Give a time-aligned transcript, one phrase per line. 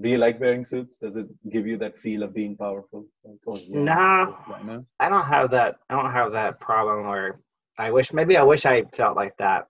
[0.00, 0.96] Do you like wearing suits?
[0.98, 3.06] Does it give you that feel of being powerful?
[3.24, 4.24] Like, oh, yeah, Nah.
[4.48, 4.80] right?
[5.00, 5.76] I don't have that.
[5.90, 7.40] I don't have that problem where
[7.78, 8.12] I wish.
[8.12, 9.66] Maybe I wish I felt like that.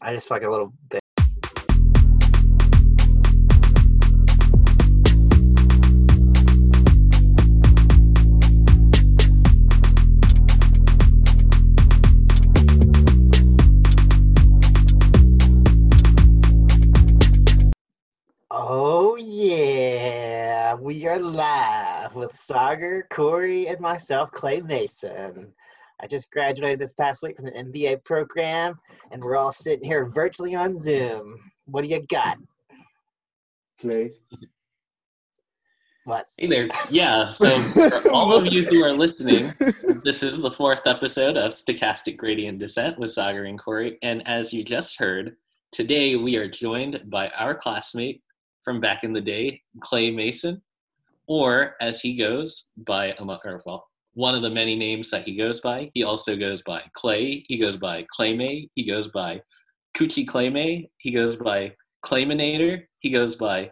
[0.00, 1.01] I just feel like a little bit.
[21.02, 25.52] Yeah, we are live with Sagar, Corey, and myself, Clay Mason.
[26.00, 28.78] I just graduated this past week from the MBA program,
[29.10, 31.38] and we're all sitting here virtually on Zoom.
[31.64, 32.38] What do you got?
[33.80, 34.12] Clay.
[36.04, 36.26] What?
[36.36, 36.68] Hey there.
[36.88, 39.54] Yeah, so for all of you who are listening,
[40.04, 43.98] this is the fourth episode of Stochastic Gradient Descent with Sagar and Corey.
[44.02, 45.36] And as you just heard,
[45.72, 48.22] today we are joined by our classmate
[48.64, 50.62] from back in the day, Clay Mason,
[51.26, 55.60] or as he goes by, or well, one of the many names that he goes
[55.60, 55.90] by.
[55.94, 59.40] He also goes by Clay, he goes by Claymay, he goes by
[59.96, 61.72] Coochie Claymay, he goes by
[62.04, 63.70] Clayminator, he goes by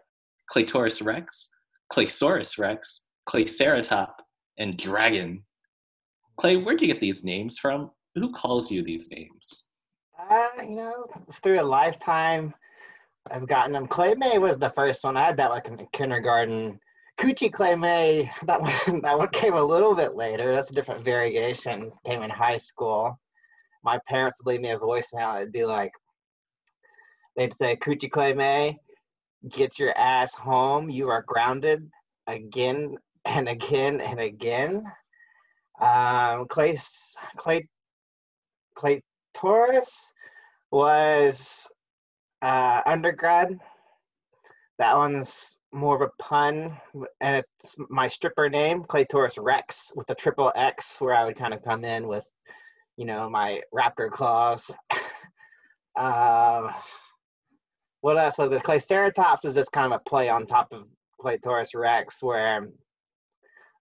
[0.52, 1.50] Claytaurus Rex.
[1.92, 4.12] Claysaurus Rex, Clayceratop,
[4.58, 5.44] and Dragon.
[6.38, 7.90] Clay, where'd you get these names from?
[8.14, 9.64] Who calls you these names?
[10.30, 11.06] Uh, you know,
[11.42, 12.54] through a lifetime,
[13.30, 13.86] I've gotten them.
[13.86, 15.16] Clay May was the first one.
[15.16, 16.78] I had that like in kindergarten.
[17.20, 20.54] Coochie Clay May, that one, that one came a little bit later.
[20.54, 21.92] That's a different variation.
[22.06, 23.20] Came in high school.
[23.84, 25.36] My parents would leave me a voicemail.
[25.36, 25.92] It'd be like,
[27.36, 28.78] they'd say, Coochie Clay May,
[29.50, 30.88] get your ass home.
[30.88, 31.90] You are grounded
[32.26, 32.96] again
[33.26, 34.84] and again and again.
[35.78, 36.78] Um, Clay,
[37.36, 37.68] Clay,
[38.74, 39.02] Clay
[39.34, 40.10] Taurus
[40.70, 41.70] was
[42.40, 43.58] uh, undergrad.
[44.78, 46.76] That one's more of a pun,
[47.20, 51.54] and it's my stripper name, Claytaurus Rex, with a triple X, where I would kind
[51.54, 52.28] of come in with,
[52.96, 54.70] you know, my raptor claws.
[55.96, 56.74] um,
[58.00, 58.62] what else was it?
[58.62, 60.86] Clayceratops is just kind of a play on top of
[61.20, 62.68] Claytaurus Rex, where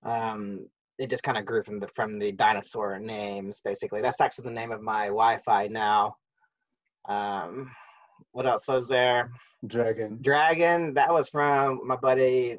[0.06, 0.68] um,
[1.00, 4.02] it just kind of grew from the from the dinosaur names, basically.
[4.02, 6.16] That's actually the name of my Wi-Fi now.
[7.08, 7.72] Um,
[8.34, 9.32] what else was there?
[9.68, 10.20] Dragon.
[10.22, 10.94] Dragon.
[10.94, 12.58] That was from my buddy.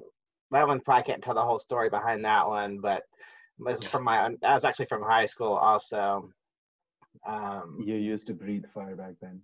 [0.51, 3.03] That one probably can't tell the whole story behind that one, but
[3.59, 4.29] it was from my.
[4.43, 6.31] That was actually from high school, also.
[7.27, 9.41] Um, You used to breathe fire back then.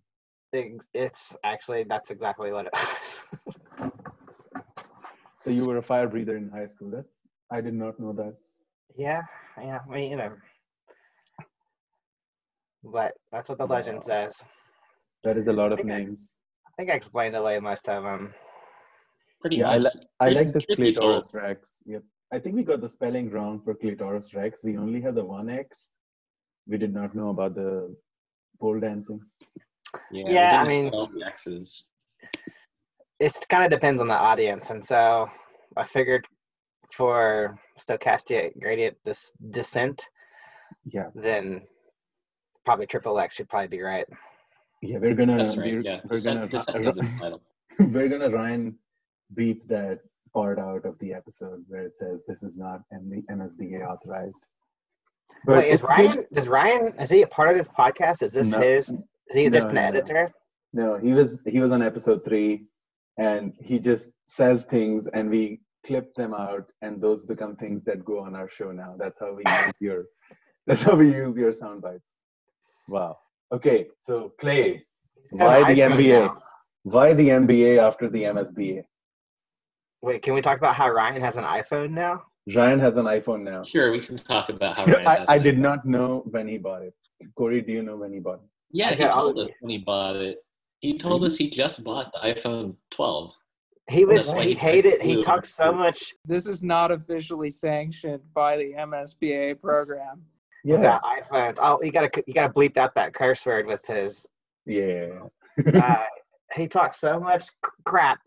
[0.53, 3.29] it- it's actually that's exactly what it was.
[5.41, 6.91] So you were a fire breather in high school.
[6.91, 7.09] That's
[7.51, 8.35] I did not know that.
[8.97, 9.23] yeah,
[9.61, 9.79] yeah.
[9.89, 10.33] I mean, you know.
[12.83, 14.05] But that's what the legend Wow.
[14.07, 14.45] says.
[15.25, 16.39] That is a lot of names.
[16.79, 18.35] I think I explained away most of them.
[19.41, 19.95] Pretty Yeah, I, much.
[19.95, 21.05] li- I like the tricky tool.
[21.21, 21.83] Claytaurus Rex.
[21.87, 22.03] Yep.
[22.35, 24.61] I think we got the spelling wrong for Claytaurus Rex.
[24.63, 25.93] We only have the one X.
[26.67, 27.97] We did not know about the
[28.61, 29.21] pole dancing.
[30.11, 31.89] Yeah, Yeah, I mean- all the X's.
[33.21, 35.31] It kind of depends on the audience, and so
[35.77, 36.27] I figured
[36.93, 40.05] for stochastic gradient dis- descent,
[40.85, 41.63] Yeah, then
[42.67, 44.07] probably triple X should probably be right.
[44.83, 44.99] Yeah.
[44.99, 45.73] We're gonna That's right.
[45.75, 47.43] we're, Yeah, we're descent, gonna descent is in the title.
[47.79, 48.79] we're gonna Ryan
[49.35, 50.01] beep that
[50.35, 54.45] part out of the episode where it says this is not M- MSBA authorized.
[55.45, 56.27] But Wait, is it's good- Ryan?
[56.33, 57.01] Is Ryan?
[57.01, 58.23] Is he a part of this podcast?
[58.23, 58.61] Is this No.
[58.61, 58.91] his?
[58.91, 59.89] Is he just No, an no, no.
[59.89, 60.33] editor?
[60.73, 62.67] No, he was he was on episode three,
[63.19, 68.05] and he just says things, and we clip them out, and those become things that
[68.05, 68.95] go on our show now.
[68.99, 70.05] That's how we use your
[70.67, 72.13] that's how we use your sound bites.
[72.89, 73.17] Wow.
[73.53, 74.85] Okay, so Clay,
[75.31, 76.27] why the MBA?
[76.27, 76.43] now.
[76.83, 78.83] Why the MBA after the MSBA?
[80.03, 82.23] Wait, can we talk about how Ryan has an iPhone now?
[82.55, 83.63] Ryan has an iPhone now.
[83.65, 85.43] Sure, we can talk about how Ryan I, has I it.
[85.43, 86.95] did not know when he bought it.
[87.35, 88.49] Corey, do you know when he bought it?
[88.71, 90.39] Yeah, he Okay, I'll- told us when he bought it.
[90.81, 91.27] He told mm-hmm.
[91.29, 93.33] us he just bought the iPhone 12.
[93.89, 94.33] He was.
[94.33, 95.01] He he hated.
[95.01, 100.23] He flew talked so much This is not officially sanctioned by the MSBA program.
[100.75, 101.59] About iPhones.
[101.61, 102.11] Oh, you gotta.
[102.27, 104.27] You gotta bleep out that curse word with his.
[104.67, 105.21] yeah.
[105.75, 106.05] Uh,
[106.55, 107.45] he talks so much
[107.87, 108.21] crap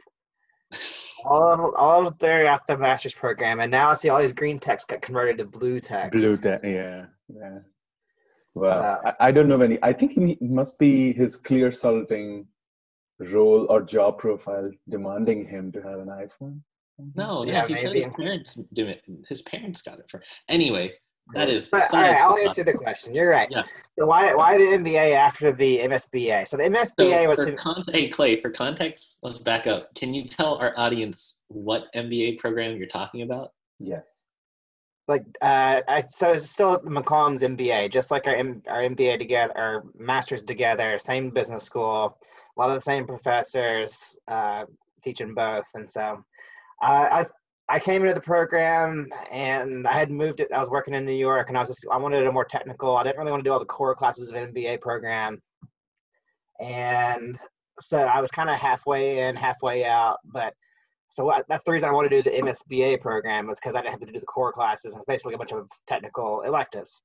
[1.26, 5.02] all all throughout the master's program, and now I see all these green text got
[5.02, 6.12] converted to blue text.
[6.12, 7.60] Blue text, yeah, yeah.
[8.56, 9.78] Well, Uh, I, I don't know any.
[9.84, 12.46] I think he must be his Clearsulting
[13.20, 16.62] role or job profile demanding him to have an iPhone.
[17.16, 19.04] No, Yeah, no, he said his parents do it.
[19.30, 20.22] His parents got it for.
[20.50, 20.94] Anyway,
[21.34, 21.68] That is.
[21.68, 23.14] But all right, I'll the answer the question.
[23.14, 23.48] You're right.
[23.52, 23.64] Yeah.
[23.98, 26.48] So why why the MBA after the MSBA?
[26.48, 29.94] So the MSBA So was for to, con- hey Clay, for context, let's back up.
[29.96, 33.54] Can you tell our audience what MBA program you're talking about?
[33.80, 34.24] Yes.
[35.08, 39.20] like uh, I, so it's still the McCombs MBA, just like our M, our MBA
[39.20, 42.18] together, our masters together, same business school,
[42.58, 44.66] a lot of the same professors uh,
[45.04, 46.24] teaching both, and so
[46.82, 47.26] uh, I
[47.70, 50.52] I came into the program and I had moved it.
[50.52, 52.98] I was working in New York, and I was just I wanted a more technical.
[52.98, 55.42] I didn't really want to do all the core classes of an MBA program,
[56.60, 57.40] and
[57.80, 60.54] so I was kind of halfway in, halfway out, but
[61.10, 63.82] so what, that's the reason I want to do the MSBA program was because I
[63.82, 67.02] didn't have to do the core classes it's basically a bunch of technical electives.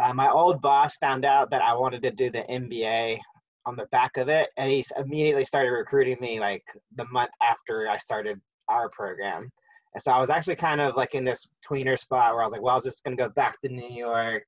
[0.00, 3.18] Uh, my old boss found out that I wanted to do the MBA
[3.66, 6.62] on the back of it, and he immediately started recruiting me like
[6.96, 9.50] the month after I started our program.
[9.94, 12.52] And so I was actually kind of like in this tweener spot where I was
[12.52, 14.44] like, well, I was just going to go back to New York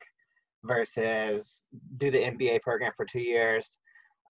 [0.64, 1.64] versus
[1.96, 3.78] do the MBA program for two years.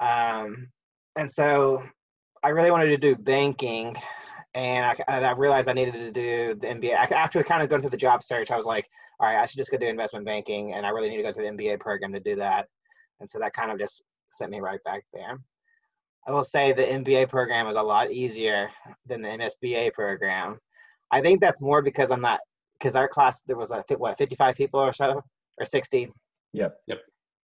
[0.00, 0.68] Um,
[1.16, 1.82] and so
[2.42, 3.96] I really wanted to do banking
[4.54, 6.94] and I, I realized I needed to do the MBA.
[6.94, 8.86] After kind of going through the job search, I was like,
[9.18, 11.32] all right, I should just go do investment banking, and I really need to go
[11.32, 12.66] to the MBA program to do that.
[13.20, 15.38] And so that kind of just sent me right back there.
[16.26, 18.70] I will say the MBA program is a lot easier
[19.06, 20.58] than the MSBA program.
[21.12, 22.40] I think that's more because I'm not
[22.78, 25.22] because our class there was a what 55 people or so
[25.58, 26.08] or 60.
[26.52, 26.76] Yep.
[26.86, 26.98] Yep.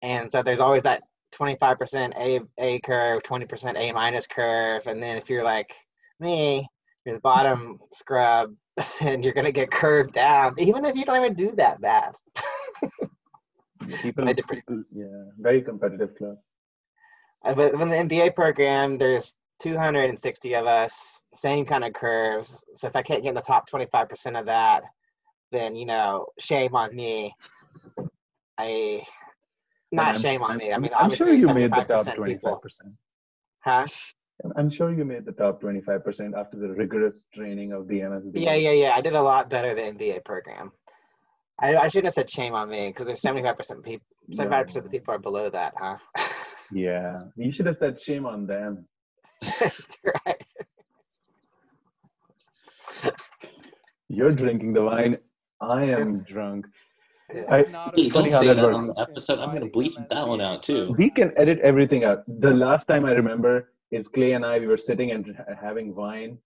[0.01, 1.03] And so there's always that
[1.33, 5.73] 25% A A curve, 20% A minus curve, and then if you're like
[6.19, 6.67] me,
[7.05, 8.53] you're the bottom scrub,
[9.01, 12.13] and you're gonna get curved down, even if you don't even do that bad.
[14.01, 16.35] People, I did pretty- people- yeah, very competitive class.
[17.43, 22.63] Uh, But in the MBA program, there's 260 of us, same kind of curves.
[22.75, 24.83] So if I can't get in the top 25% of that,
[25.51, 27.35] then you know, shame on me.
[28.57, 29.03] I
[29.91, 30.73] not I'm- shame on I'm- me.
[30.73, 32.55] I mean, I'm sure you made the top 75% 25 people.
[32.57, 32.93] percent.
[33.59, 33.85] Huh?
[34.55, 38.31] I'm sure you made the top 25 percent after the rigorous training of the MSB.
[38.41, 38.93] Yeah, yeah, yeah.
[38.95, 40.71] I did a lot better than MBA program.
[41.59, 44.05] I, I shouldn't have said shame on me because there's 75% people.
[44.31, 45.97] 75% of the people are below that, huh?
[46.73, 48.87] Yeah, you should have said shame on them.
[49.41, 50.41] That's right.
[54.09, 55.17] You're drinking the wine.
[55.61, 56.65] I am drunk.
[57.33, 58.87] This I- is not Hey, a don't funny how say that that on works.
[58.93, 59.39] the episode.
[59.39, 60.93] I'm gonna bleep that one out, too.
[60.97, 62.23] We can edit everything out.
[62.27, 64.59] The last time I remember is Clay and I.
[64.59, 66.37] We were sitting and having wine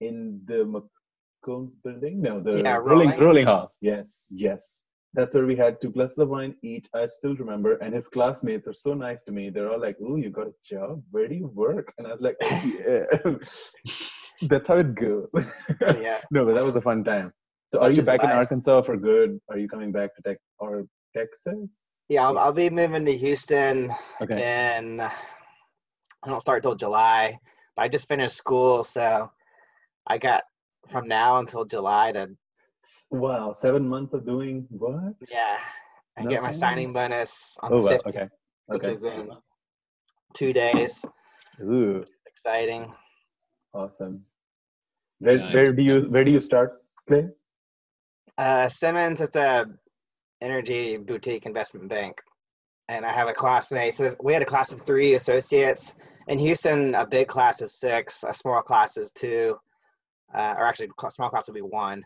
[0.00, 2.20] in the McCombs building.
[2.20, 3.20] No, the Yeah, Rowling Rowling.
[3.20, 3.72] Rowling hall.
[3.80, 4.80] Yes, yes.
[5.14, 6.88] That's where we had two glasses of wine each.
[6.92, 7.76] I still remember.
[7.76, 9.48] And his classmates are so nice to me.
[9.48, 11.02] They're all like, "Ooh, you got a job?
[11.12, 13.34] Where do you work?" And I was like, "Oh yeah."
[14.48, 15.30] That's how it goes.
[15.80, 16.20] Yeah.
[16.32, 17.32] no, but that was a fun time.
[17.70, 18.30] So, are you back in.
[18.30, 19.40] Arkansas for good?
[19.50, 20.84] Are you coming back to Tex or
[21.16, 21.80] Texas?
[22.08, 23.90] Yeah, I'll, I'll be moving to Houston
[24.20, 24.42] Okay.
[24.42, 25.12] and I
[26.26, 27.38] don't start till July.
[27.76, 29.30] But I just finished school, so
[30.06, 30.42] I got
[30.90, 32.28] from now until July to
[33.10, 35.14] Wow, seven months of doing what?
[35.28, 35.58] yeah.
[36.16, 36.60] I get my Nothing.
[36.60, 37.90] signing bonus on Oh, the wow.
[37.98, 38.28] 15th, Okay.
[38.66, 39.30] which is in
[40.34, 41.04] two days.
[41.62, 42.92] Ooh, Exciting.
[43.72, 44.24] awesome.
[45.20, 45.54] Where Nice.
[45.54, 47.28] where do you where do you start, Clay?
[48.38, 49.66] Uh, Simmons, it's a
[50.40, 52.20] energy boutique investment bank,
[52.88, 53.94] and I have a classmate.
[53.94, 55.94] So we had a class of three associates
[56.28, 56.94] in Houston.
[56.94, 59.56] A big class is six, a small class is two,
[60.34, 62.04] uh, or actually, small class would be one.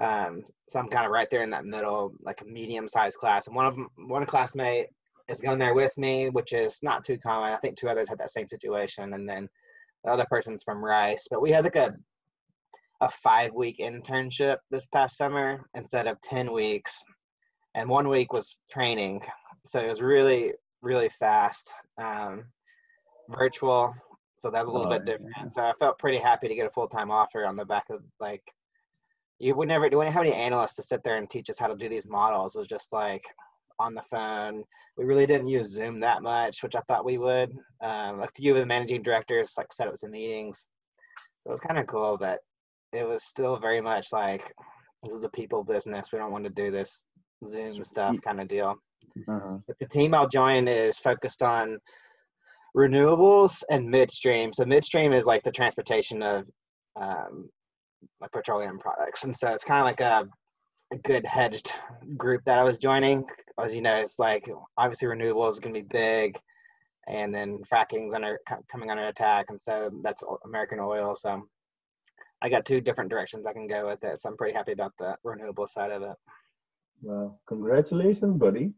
[0.00, 3.46] Um, so I'm kind of right there in that middle, like a medium-sized class.
[3.46, 4.88] And one of 'em- one classmate
[5.28, 7.50] is going there with me, which is not too common.
[7.52, 9.48] I think two others had that same situation, and then
[10.04, 11.28] the other person's from Rice.
[11.30, 11.94] But we had like a
[13.00, 17.02] a five week internship this past summer instead of 10 weeks.
[17.74, 19.26] And one week was training.
[19.66, 21.72] So it was really, really fast.
[21.98, 22.44] Um,
[23.30, 23.92] virtual.
[24.38, 25.16] So that's a little Oh, bit yeah.
[25.16, 25.52] different.
[25.52, 28.04] So I felt pretty happy to get a full time offer on the back of
[28.20, 28.42] like,
[29.42, 31.66] you would never, you wouldn't have any analysts to sit there and teach us how
[31.66, 32.54] to do these models.
[32.54, 33.24] It was just like
[33.80, 34.62] on the phone.
[34.96, 37.50] We really didn't use Zoom that much, which I thought we would.
[37.82, 40.68] Um, like you with the managing directors, like set up some meetings.
[41.40, 42.38] So it was kind of cool, but
[42.92, 44.52] it was still very much like
[45.02, 46.12] this is a people business.
[46.12, 47.02] We don't want to do this
[47.44, 48.76] Zoom stuff kind of deal.
[49.28, 49.58] Uh-huh.
[49.66, 51.78] But the team I'll join is focused on
[52.76, 54.52] renewables and midstream.
[54.52, 56.46] So midstream is like the transportation of
[56.94, 57.48] um,
[58.20, 60.28] like petroleum products, and so it's kind of like a
[60.92, 61.72] a good hedged
[62.16, 63.24] group that I was joining.
[63.58, 66.38] As you know, it's like obviously renewables is going to be big,
[67.08, 68.38] and then fracking's under
[68.70, 71.14] coming under attack, and so that's American oil.
[71.14, 71.42] So
[72.42, 74.20] I got two different directions I can go with it.
[74.20, 76.16] So I'm pretty happy about the renewable side of it.
[77.00, 78.72] Well, congratulations, buddy.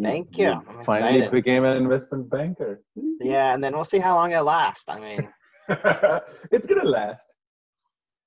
[0.00, 0.50] Thank you.
[0.50, 1.30] I'm finally excited.
[1.30, 2.82] became an investment banker.
[3.20, 4.86] Yeah, and then we'll see how long it lasts.
[4.88, 5.28] I mean,
[6.50, 7.26] it's gonna last.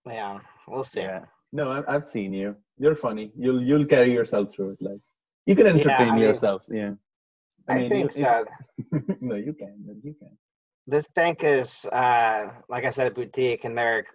[0.07, 1.01] Yeah, we'll see.
[1.01, 1.25] Yeah.
[1.51, 2.55] No, I've, I've seen you.
[2.77, 3.31] You're funny.
[3.37, 4.81] You'll you'll carry yourself through it.
[4.81, 4.99] Like
[5.45, 6.63] you can entertain I mean, yourself.
[6.69, 6.91] Yeah.
[7.67, 8.45] I, mean, think you- so.
[9.21, 9.75] no, you can.
[10.03, 10.37] You can.
[10.87, 14.05] This bank is, uh, like I said, a boutique, and they're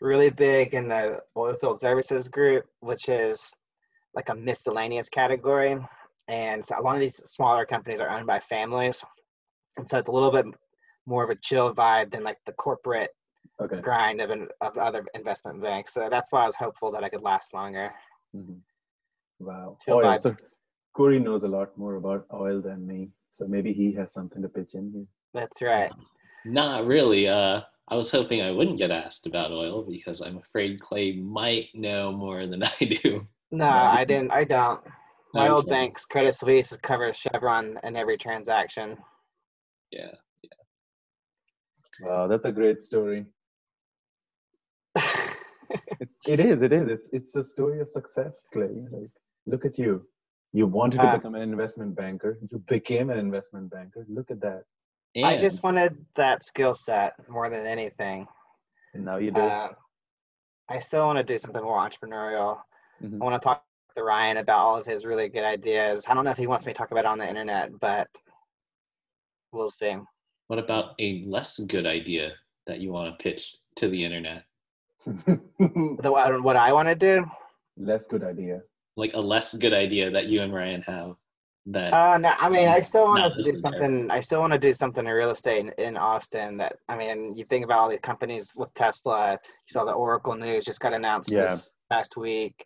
[0.00, 3.50] really big in the oilfield services group, which is
[4.14, 5.76] like a miscellaneous category.
[6.28, 9.02] And so a lot of these smaller companies are owned by families,
[9.76, 10.46] and so it's a little bit
[11.06, 13.10] more of a chill vibe than like the corporate
[13.60, 13.80] Okay.
[13.80, 15.92] grind of, an, of other investment banks.
[15.92, 17.92] So that's why I was hopeful that I could last longer.
[18.34, 18.60] Mhm.
[19.38, 19.76] Wow.
[19.84, 20.04] Chill Oil.
[20.04, 20.20] vibes.
[20.20, 20.36] So
[20.94, 23.10] Corey knows a lot more about oil than me.
[23.30, 25.06] So maybe he has something to pitch in here.
[25.34, 25.92] That's right.
[26.44, 27.28] Not really.
[27.28, 31.68] Uh, I was hoping I wouldn't get asked about oil because I'm afraid Clay might
[31.74, 33.26] know more than I do.
[33.50, 34.30] No, I didn't.
[34.32, 34.80] I don't.
[35.32, 38.96] My old banks, Credit Suisse, covers Chevron in every transaction.
[39.90, 40.10] Yeah.
[40.42, 40.50] Yeah.
[42.02, 43.26] Wow, that's a great story.
[46.00, 46.62] It, it is.
[46.62, 46.88] It is.
[46.88, 48.68] It's it's a story of success, Clay.
[48.90, 49.10] Like,
[49.46, 50.06] look at you.
[50.52, 52.38] You wanted to Uh, become an investment banker.
[52.50, 54.04] You became an investment banker.
[54.08, 54.64] Look at that.
[55.14, 58.26] And I just wanted that skill set more than anything.
[58.94, 59.40] And now you do.
[59.40, 59.72] Uh,
[60.68, 62.58] I still want to do something more entrepreneurial.
[63.02, 63.20] Mhm.
[63.20, 63.64] I want to talk
[63.96, 66.04] to Ryan about all of his really good ideas.
[66.06, 68.08] I don't know if he wants me to talk about it on the internet, but
[69.52, 69.96] we'll see.
[70.46, 72.32] what about a less good idea
[72.66, 74.44] that you want to pitch to the internet?
[75.06, 77.24] The, what what I want to do?
[77.76, 78.60] Less good idea.
[78.96, 81.14] Like a less good idea that you and Ryan have
[81.66, 83.80] that Uh, no, I mean, I still want to do just in there.
[83.80, 84.10] something.
[84.10, 86.56] I still want to do something in real estate in, in Austin.
[86.58, 89.32] That I mean, you think about all these companies with Tesla.
[89.32, 91.54] You saw the Oracle news just got announced Yeah.
[91.54, 92.64] this past week.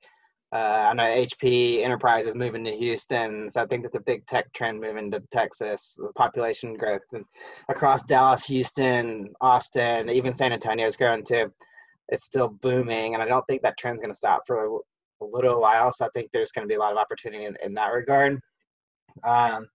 [0.53, 4.25] Uh, I know HP Enterprise is moving to Houston, so I think that's a big
[4.27, 5.97] tech trend moving to Texas.
[5.99, 7.25] The population growth and
[7.69, 11.53] across Dallas, Houston, Austin, even San Antonio is growing too.
[12.09, 15.27] It's still booming, and I don't think that trend's going to stop for a, a
[15.27, 15.93] little while.
[15.93, 18.39] So I think there's going to be a lot of opportunity in, in that regard.
[19.23, 19.67] Um,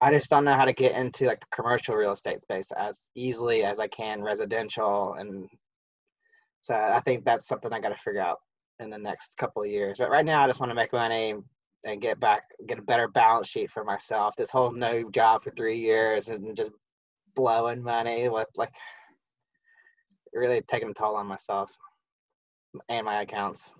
[0.00, 2.98] I just don't know how to get into like the commercial real estate space as
[3.14, 5.48] easily as I can residential, and
[6.60, 8.38] so I think that's something I got to figure out
[8.78, 9.98] in the next couple of years.
[9.98, 11.34] But right now, I just want to make money
[11.84, 14.34] and get back, get a better balance sheet for myself.
[14.36, 16.70] This whole no job for three years and just
[17.34, 18.72] blowing money with like
[20.32, 21.70] really taking a toll on myself
[22.88, 23.74] and my accounts.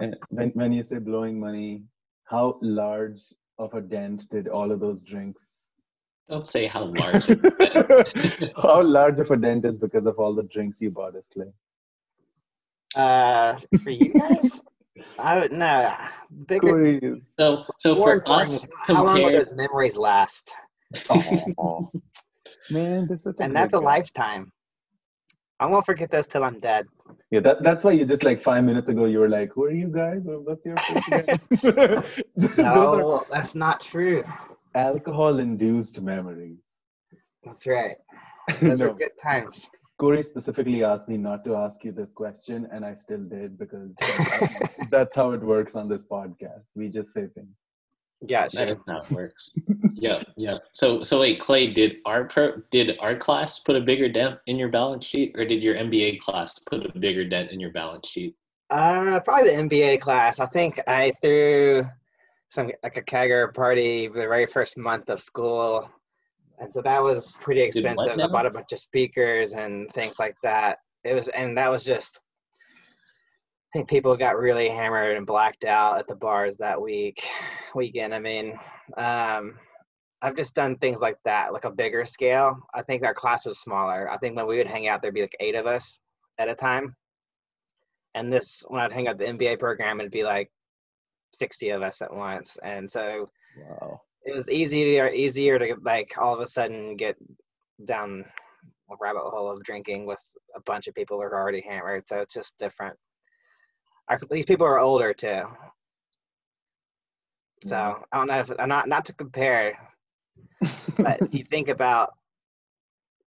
[0.00, 1.84] And when when you say blowing money,
[2.24, 3.22] how large
[3.58, 5.62] of a dent did all of those drinks?
[6.32, 7.26] don't say how large
[8.56, 11.52] how large of a dent is because of all the drinks you bought us, Clay?
[12.94, 14.62] Uh, for you guys,
[15.18, 15.94] I would no
[16.46, 16.68] bigger.
[16.68, 17.34] Corey is.
[17.38, 20.54] So so more for us is how long will those memories last?
[21.10, 21.86] Aw.
[22.70, 24.52] Man, this is And that's a lifetime.
[25.60, 26.86] I won't forget those till I'm dead.
[27.30, 29.70] Yeah, that, that's why you just like five minutes ago you were like, "Who are
[29.70, 30.20] you guys?
[30.24, 31.38] What's your face again?"
[32.36, 34.24] Those are No, that's not true.
[34.74, 36.58] alcohol-induced memories.
[37.44, 37.96] That's right.
[38.60, 39.68] Those no, were good times.
[39.98, 43.94] Corey specifically asked me not to ask you this question, and I still did because
[44.90, 46.64] that's how it works on this podcast.
[46.74, 47.54] We just say things.
[48.26, 49.52] Yeah, that is how it works.
[49.94, 50.58] yeah, yeah.
[50.74, 54.56] So so wait, Clay, did our pro did our class put a bigger dent in
[54.56, 58.08] your balance sheet, or did your MBA class put a bigger dent in your balance
[58.08, 58.36] sheet?
[58.70, 60.38] Uh, probably the MBA class.
[60.38, 61.84] I think I threw
[62.48, 65.90] some like a kegger party the very first month of school,
[66.58, 68.20] and so that was pretty expensive.
[68.20, 70.78] I bought a bunch of speakers and things like that.
[71.04, 72.20] It was, and that was just.
[73.72, 77.24] I think people got really hammered and blacked out at the bars that week,
[77.74, 78.14] weekend.
[78.14, 78.58] I mean,
[78.98, 79.58] um,
[80.20, 82.60] I've just done things like that, like a bigger scale.
[82.74, 84.10] I think our class was smaller.
[84.10, 86.00] I think when we would hang out, there'd be like eight of us
[86.38, 86.94] at a time.
[88.14, 90.50] And this, when I'd hang out the MBA program, it'd be like
[91.32, 92.58] 60 of us at once.
[92.62, 94.02] And so Wow.
[94.24, 97.16] it was easier, easier to like all of a sudden get
[97.86, 98.22] down
[98.90, 100.20] a rabbit hole of drinking with
[100.54, 102.06] a bunch of people who are already hammered.
[102.06, 102.98] So it's just different.
[104.08, 105.42] I, these people are older too.
[107.64, 109.78] So I don't know if not not to compare,
[110.98, 112.12] but if you think about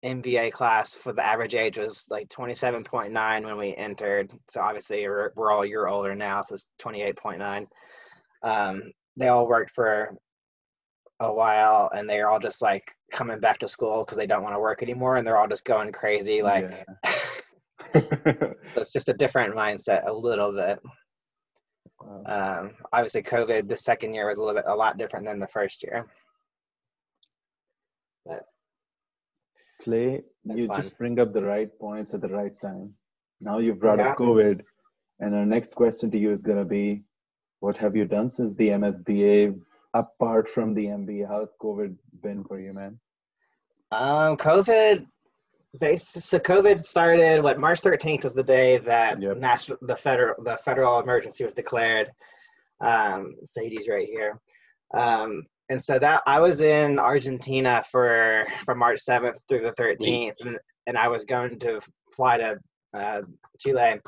[0.05, 4.31] MBA class for the average age was like 27.9 when we entered.
[4.49, 7.65] So obviously we're, we're all a year older now, so it's 28.9.
[8.43, 10.15] Um, they all worked for
[11.19, 14.53] a while and they're all just like coming back to school because they don't want
[14.53, 16.43] to work anymore and they're all just going crazy.
[16.43, 16.69] Like
[17.03, 17.11] Yeah.
[17.93, 20.79] it's just a different mindset a little bit.
[22.25, 25.47] Um, obviously, COVID the second year was a little bit a lot different than the
[25.47, 26.05] first year.
[28.25, 28.43] But
[29.81, 30.75] Clay, you fine.
[30.75, 32.93] just bring up the right points at the right time.
[33.41, 34.11] Now you've brought Yeah.
[34.11, 34.61] up COVID,
[35.19, 37.03] and our next question to you is going to be
[37.59, 39.59] what have you done since the MSBA
[39.93, 41.27] apart from the MBA?
[41.27, 42.99] How's COVID been for you, man?
[43.91, 45.07] Um, COVID,
[45.97, 47.43] so COVID started.
[47.43, 49.37] What March thirteenth was the day that Yep.
[49.37, 52.11] national, the federal, the federal emergency was declared.
[52.81, 54.39] Um, Sadie's right here,
[54.93, 60.35] um, and so that I was in Argentina for from March seventh through the thirteenth,
[60.41, 61.79] and, and I was going to
[62.15, 62.57] fly to
[62.93, 63.21] uh,
[63.59, 63.99] Chile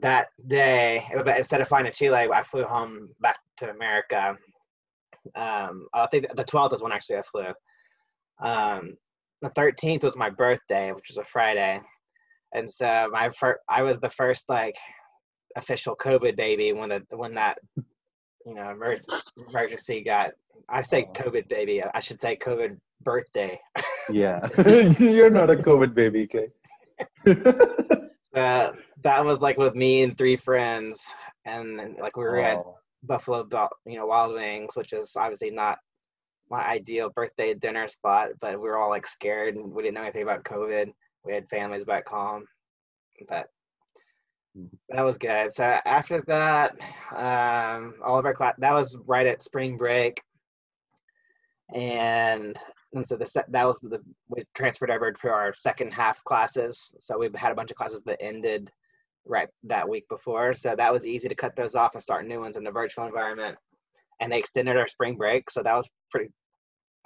[0.00, 1.04] that day.
[1.14, 4.36] But instead of flying to Chile, I flew home back to America.
[5.36, 7.52] Um, I think the twelfth is when actually I flew.
[8.42, 8.96] Um,
[9.44, 11.80] the 13th was my birthday, which was a Friday.
[12.54, 14.76] And so my first, I was the first like
[15.56, 17.58] official COVID baby when the when that
[18.46, 19.00] you know emer-
[19.48, 20.30] emergency got.
[20.68, 21.82] I say COVID baby.
[21.82, 23.60] I should say COVID birthday.
[24.08, 24.46] Yeah,
[24.98, 26.50] you're not a COVID baby, Clay.
[28.34, 28.72] Uh,
[29.02, 31.00] that was like with me and three friends,
[31.44, 32.58] and like we were at
[33.04, 33.46] Buffalo,
[33.86, 35.78] you know, Wild Wings, which is obviously not
[36.50, 40.02] my ideal birthday dinner spot, but we were all like scared and we didn't know
[40.02, 40.92] anything about COVID.
[41.24, 42.44] We had families back home,
[43.28, 43.48] but
[44.90, 45.52] that was good.
[45.52, 46.76] So after that,
[47.14, 50.20] um, all of our class that was right at spring break,
[51.74, 52.56] and
[52.92, 56.94] and so the that was the we transferred over to our second half classes.
[57.00, 58.70] So we had a bunch of classes that ended
[59.26, 60.54] right that week before.
[60.54, 63.06] So that was easy to cut those off and start new ones in the virtual
[63.06, 63.56] environment.
[64.20, 66.30] And they extended our spring break, so that was pretty.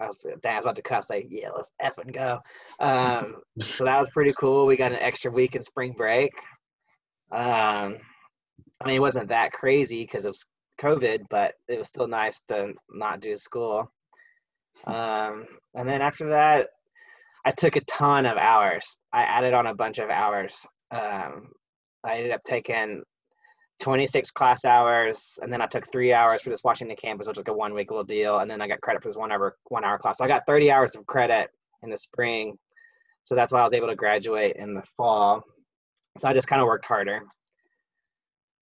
[0.01, 2.39] I was, was about to cuss, like, yeah, let's and go.
[2.79, 4.67] Um, so that was pretty cool.
[4.67, 6.31] We got an extra week in spring break.
[7.33, 7.97] Um,
[8.81, 10.47] I mean, it wasn't that crazy because it was
[10.81, 13.91] COVID, but it was still nice to not do school.
[14.87, 16.69] Um, and then after that,
[17.45, 18.97] I took a ton of hours.
[19.13, 20.67] I added on a bunch of hours.
[20.91, 21.51] Um,
[22.05, 23.03] I ended up taking
[23.81, 27.39] 26 class hours, and then I took three hours for this Washington campus, which is
[27.39, 29.57] like a one week little deal, and then I got credit for this one hour
[29.69, 30.19] one hour class.
[30.19, 31.51] So I got 30 hours of credit
[31.83, 32.59] in the spring.
[33.25, 35.43] So that's why I was able to graduate in the fall.
[36.19, 37.23] So I just kind of worked harder.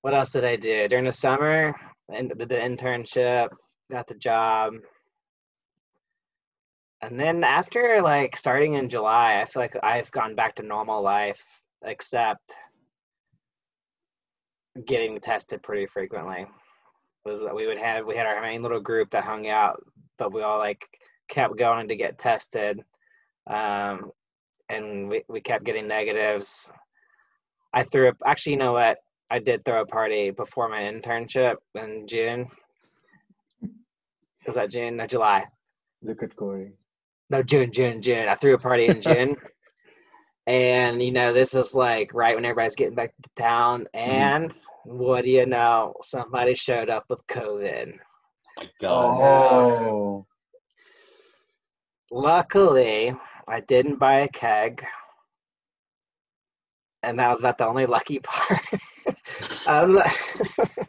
[0.02, 1.74] What else did I do during the summer?
[2.08, 3.48] And did the internship,
[3.90, 4.74] got the job,
[7.02, 11.02] and then after like starting in July, I feel like I've gone back to normal
[11.02, 11.42] life,
[11.84, 12.52] except
[14.84, 16.46] getting tested pretty frequently.
[17.24, 19.82] Was that we would have we had our main little group that hung out,
[20.18, 20.86] but we all like
[21.28, 22.84] kept going to get tested,
[23.48, 24.12] um,
[24.68, 26.70] and we we kept getting negatives.
[27.72, 28.16] I threw up.
[28.24, 28.98] Actually, you know what?
[29.30, 32.46] I did throw a party before my internship in June.
[34.46, 34.96] Was that June?
[34.96, 35.46] No, July.
[36.02, 36.72] look at Corey.
[37.28, 38.28] No, June, June, June.
[38.28, 39.36] I threw a party in June.
[40.46, 43.88] and, you know, this was like right when everybody's getting back to town.
[43.94, 44.52] And
[44.84, 45.94] what do you know?
[46.02, 47.98] Somebody showed up with COVID.
[48.56, 49.20] my God.
[49.20, 50.26] Oh,
[52.12, 53.12] Luckily,
[53.48, 54.84] I didn't buy a keg.
[57.02, 58.62] And that was about the only lucky part.
[59.66, 60.00] um,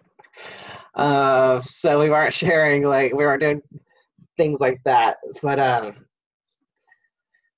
[0.96, 3.62] uh, so we weren't sharing, like, we weren't doing
[4.36, 5.17] things like that.
[5.41, 6.07] But, um,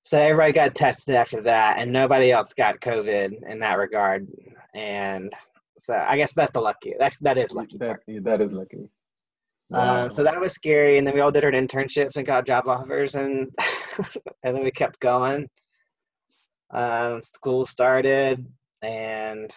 [0.10, 4.28] so everybody got tested after that, and nobody else got COVID in that regard.
[4.74, 5.32] And
[5.78, 8.90] so I guess that's the lucky, that's, that is lucky that, that is lucky.
[9.72, 12.68] Um, so that was scary, and then we all did our internships and got job
[12.68, 13.54] offers, and
[14.44, 15.48] and then we kept going.
[16.72, 18.44] Um, school started,
[18.82, 19.54] and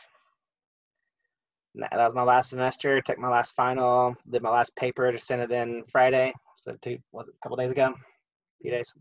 [1.76, 3.00] that that was my last semester.
[3.00, 6.34] Took my last final, did my last paper, to send it in Friday.
[6.58, 8.92] So two was it a couple days ago, a few days.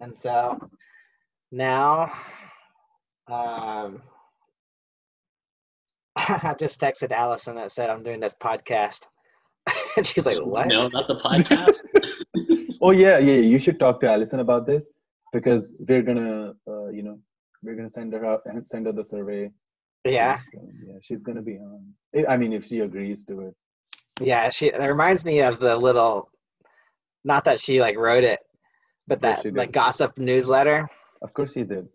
[0.00, 0.58] And so
[1.52, 2.12] now,
[3.28, 4.02] um,
[6.16, 9.00] I just texted Allison that said I'm doing this podcast.
[9.96, 11.80] and she's like, "What?" No, not the podcast.
[12.82, 13.36] oh yeah, yeah.
[13.36, 14.86] You should talk to Allison about this
[15.32, 17.18] because we're gonna, uh, you know,
[17.62, 19.50] we're gonna send her out and send her the survey.
[20.06, 21.84] Yeah, So, yeah, she's gonna be on.
[22.16, 23.54] I- I mean, if she agrees to it.
[24.20, 24.48] yeah.
[24.48, 26.30] She it reminds me of the little,
[27.22, 28.40] not that she like wrote it,
[29.10, 29.56] but Yes, that she did.
[29.62, 30.88] like gossip newsletter.
[31.20, 31.86] Of course, he did.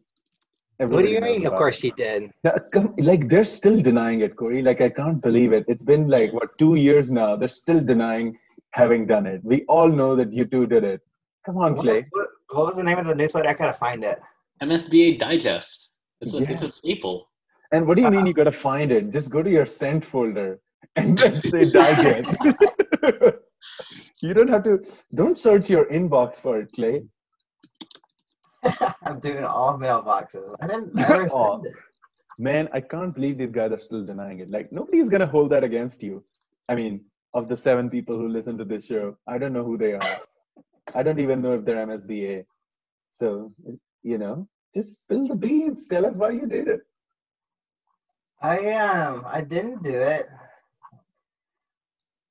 [0.78, 1.46] What do you mean?
[1.48, 1.82] Of course it.
[1.84, 2.32] she did.
[2.44, 4.62] Now, come, like they're still denying it, Corey.
[4.62, 5.64] Like I can't believe it.
[5.70, 7.30] It's been like what two years now.
[7.38, 8.38] They're still denying
[8.82, 9.40] having done it.
[9.44, 11.00] We all know that you two did it.
[11.46, 12.06] Come on, Clay.
[12.12, 13.48] what, what was the name of the newsletter?
[13.48, 14.20] I gotta find it.
[14.62, 15.92] MSBA Digest.
[16.22, 17.30] It's a, it's a staple.
[17.72, 18.28] And what do you mean Uh-huh.
[18.28, 19.12] you gotta find it?
[19.18, 20.60] Just go to your sent folder
[20.98, 22.36] and then say digest.
[24.22, 24.84] you don't have to.
[25.14, 27.04] Don't search your inbox for it, Clay.
[29.04, 30.56] I'm doing all mailboxes.
[30.62, 31.54] I didn't ever Oh.
[31.62, 31.74] send it.
[32.38, 34.50] Man, I can't believe these guys are still denying it.
[34.50, 36.24] Like nobody's gonna hold that against you.
[36.68, 39.78] I mean, of the seven people who listen to this show, I don't know who
[39.78, 40.18] they are.
[40.94, 42.46] I don't even know if they're MSBA.
[43.14, 43.54] So
[44.04, 45.88] you know, just spill the beans.
[45.88, 46.82] Tell us why you did it.
[48.42, 50.28] I um I didn't do it.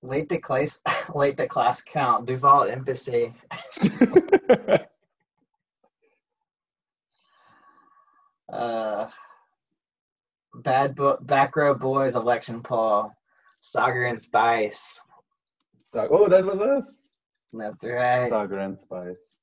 [0.04, 0.78] Late to class
[1.14, 2.26] late to class count.
[2.26, 3.32] Duval Embassy.
[8.52, 9.08] Uh
[10.56, 13.10] Bad Bo- Back Row Boys election poll.
[13.60, 15.00] Sagar and Spice.
[15.80, 17.10] so, oh, that was us.
[17.52, 18.28] That's right.
[18.28, 19.34] Sagar and Spice.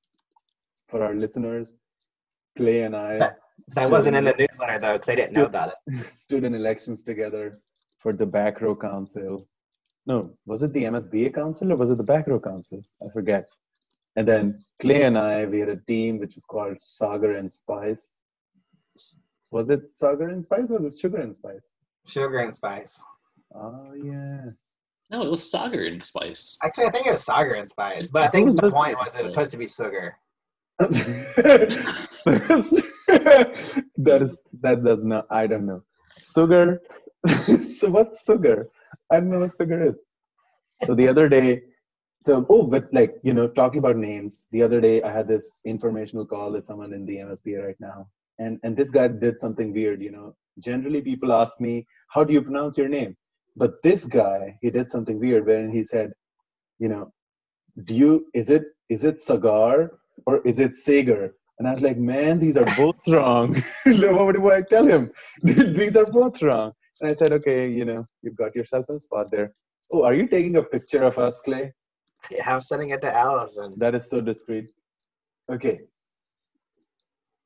[0.87, 1.75] For our listeners,
[2.55, 3.37] Clay and I That
[3.69, 6.05] stood wasn't in in- the newsletter though, because they didn't know about it.
[6.11, 7.59] stood in elections together
[7.97, 9.47] for the back row council.
[10.05, 12.81] No, was it the MSBA council or was it the back row council?
[13.01, 13.47] I forget.
[14.15, 18.21] And then Clay and I, we had a team which was called Sagar and Spice.
[19.51, 21.71] Was it Sagar and Spice or was it Sugar and Spice?
[22.07, 23.01] Sugar and Spice.
[23.53, 24.45] Oh yeah.
[25.09, 26.57] No, it was Sagar and Spice.
[26.63, 29.23] Actually, I think it was Sagar and Spice, but I think the point was it
[29.23, 30.15] was supposed to be sugar.
[30.79, 30.97] that
[34.21, 35.83] is that does not I don't know.
[36.23, 36.81] Sugar.
[37.27, 38.69] so what's sugar?
[39.11, 39.95] I don't know what sugar is.
[40.85, 41.61] So the other day,
[42.23, 44.45] so oh, but like you know, talking about names.
[44.51, 48.07] The other day, I had this informational call with someone in the MSBA right now,
[48.39, 50.01] and and this guy did something weird.
[50.01, 53.17] You know, generally people ask me, "How do you pronounce your name?"
[53.55, 56.13] But this guy, he did something weird when he said,
[56.79, 57.11] "You know,
[57.83, 59.91] do you is it is it Sagar
[60.25, 64.51] or is it Sager?" And I was like, "Man, these are both wrong." what do
[64.51, 65.11] I tell him?
[65.43, 66.73] these are both wrong.
[67.01, 69.53] And I said, "Okay, you know, you've got yourself a spot there."
[69.91, 71.73] Oh, are you taking a picture of us, Clay?
[72.29, 73.73] Yeah, I'm sending it to Allison.
[73.77, 74.67] That is so discreet.
[75.51, 75.81] Okay.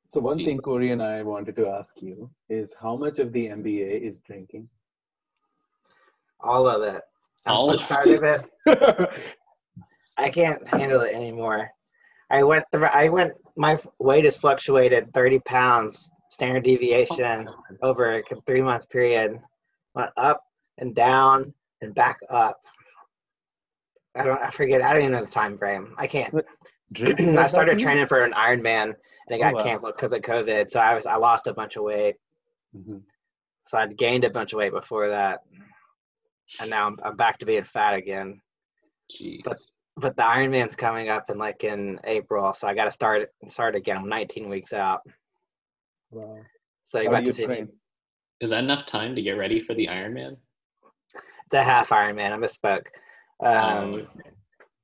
[0.08, 3.48] So one thing Corey and I wanted to ask you is how much of the
[3.48, 4.68] MBA is drinking?
[6.40, 7.02] All of it.
[7.46, 9.10] I'm All so tired of it.
[10.18, 11.70] I can't handle it anymore.
[12.30, 12.84] I went through.
[12.84, 13.32] I went.
[13.56, 17.48] My weight has fluctuated 30 pounds standard deviation
[17.82, 19.38] over a three month period.
[19.94, 20.42] Went up
[20.78, 22.60] and down and back up.
[24.14, 24.40] I don't.
[24.40, 24.82] I forget.
[24.82, 25.94] I don't even know the time frame.
[25.98, 26.34] I can't.
[27.04, 28.94] I started training for an Ironman and
[29.30, 29.62] it Oh, got wow.
[29.62, 30.70] canceled because of COVID.
[30.70, 31.06] So I was.
[31.06, 32.16] I lost a bunch of weight.
[32.76, 33.02] Mhm.
[33.66, 35.40] So I'd gained a bunch of weight before that,
[36.60, 38.40] and now I'm, I'm back to being fat again.
[39.10, 39.42] Gee.
[39.44, 39.60] But
[39.96, 43.74] but the Ironman's coming up in like in April, so I got to start start
[43.74, 43.96] again.
[43.96, 45.00] I'm 19 weeks out,
[46.10, 46.38] Wow.
[46.86, 47.64] so you How got to see me.
[48.40, 50.36] Is that enough time to get ready for the Ironman?
[51.46, 52.32] It's a half Ironman.
[52.32, 52.86] I misspoke.
[53.44, 54.06] Um,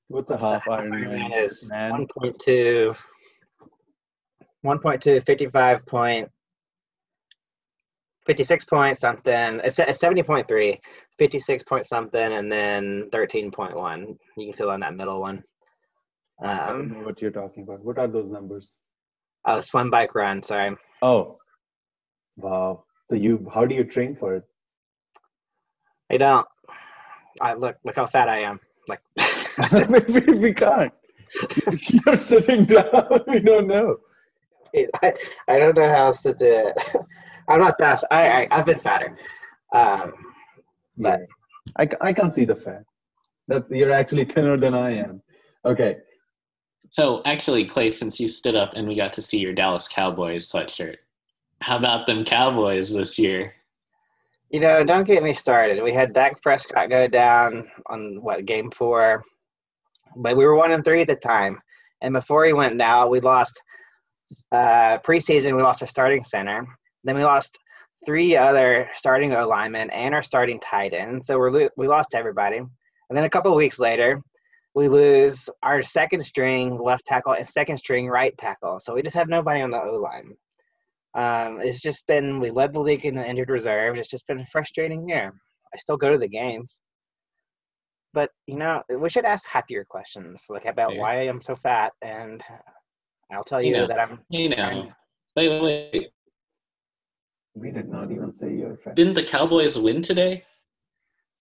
[0.08, 1.30] What's a what's the half Ironman?
[1.30, 2.06] Ironman is man?
[2.22, 2.96] 1.2,
[4.64, 6.28] 1.2, 55 point,
[8.26, 9.60] 56 point something.
[9.64, 10.78] It's, it's 70.3,
[11.18, 14.16] 56 point something, and then 13.1.
[14.36, 15.42] You can fill in that middle one.
[16.42, 17.84] I don't Um, know what you're talking about.
[17.84, 18.74] What are those numbers?
[19.46, 20.42] Oh, swim, bike, run.
[20.42, 20.76] Sorry.
[21.02, 21.38] Oh,
[22.36, 22.84] wow.
[23.08, 24.44] So you, how do you train for it?
[26.10, 26.46] I don't.
[27.40, 28.60] I look look how fat I am.
[28.88, 29.00] Like
[30.08, 30.92] we, we can't.
[32.06, 33.20] You're sitting down.
[33.28, 33.96] We don't know.
[35.02, 35.12] I,
[35.48, 36.96] I don't know how else to do it.
[37.48, 38.04] I'm not that.
[38.10, 39.16] I, I I've been fatter.
[39.74, 40.12] Um,
[40.98, 41.26] But- Yeah.
[41.78, 42.82] I, I can't see the fat.
[43.48, 45.22] That you're actually thinner than I am.
[45.64, 45.96] Okay.
[46.92, 50.50] So actually, Clay, since you stood up and we got to see your Dallas Cowboys
[50.50, 50.96] sweatshirt,
[51.60, 53.54] how about them Cowboys this year?
[54.52, 55.82] you know, don't get me started.
[55.82, 59.24] We had Dak Prescott go down on what game four,
[60.16, 61.58] but we were one and three at the time.
[62.02, 63.60] And before he went down, we lost
[64.52, 65.56] uh, preseason.
[65.56, 66.66] We lost our starting center.
[67.02, 67.58] Then we lost
[68.04, 71.24] three other starting alignment and our starting tight end.
[71.24, 72.58] So lo- we lost everybody.
[72.58, 74.20] And then a couple weeks later,
[74.74, 78.80] we lose our second string left tackle and second string right tackle.
[78.80, 80.34] So we just have nobody on the O line.
[81.14, 83.98] Um, it's just been we led the league in the injured reserve.
[83.98, 85.32] It's just been a frustrating year.
[85.74, 86.80] I still go to the games,
[88.14, 91.00] but you know we should ask happier questions like about Fair.
[91.00, 92.42] why I'm so fat, and
[93.30, 93.86] I'll tell you You know.
[93.88, 94.20] that I'm.
[94.30, 94.88] You know,
[95.36, 96.08] wait, wait, wait.
[97.54, 98.96] We did not even say you're fat.
[98.96, 100.44] Didn't the Cowboys win today?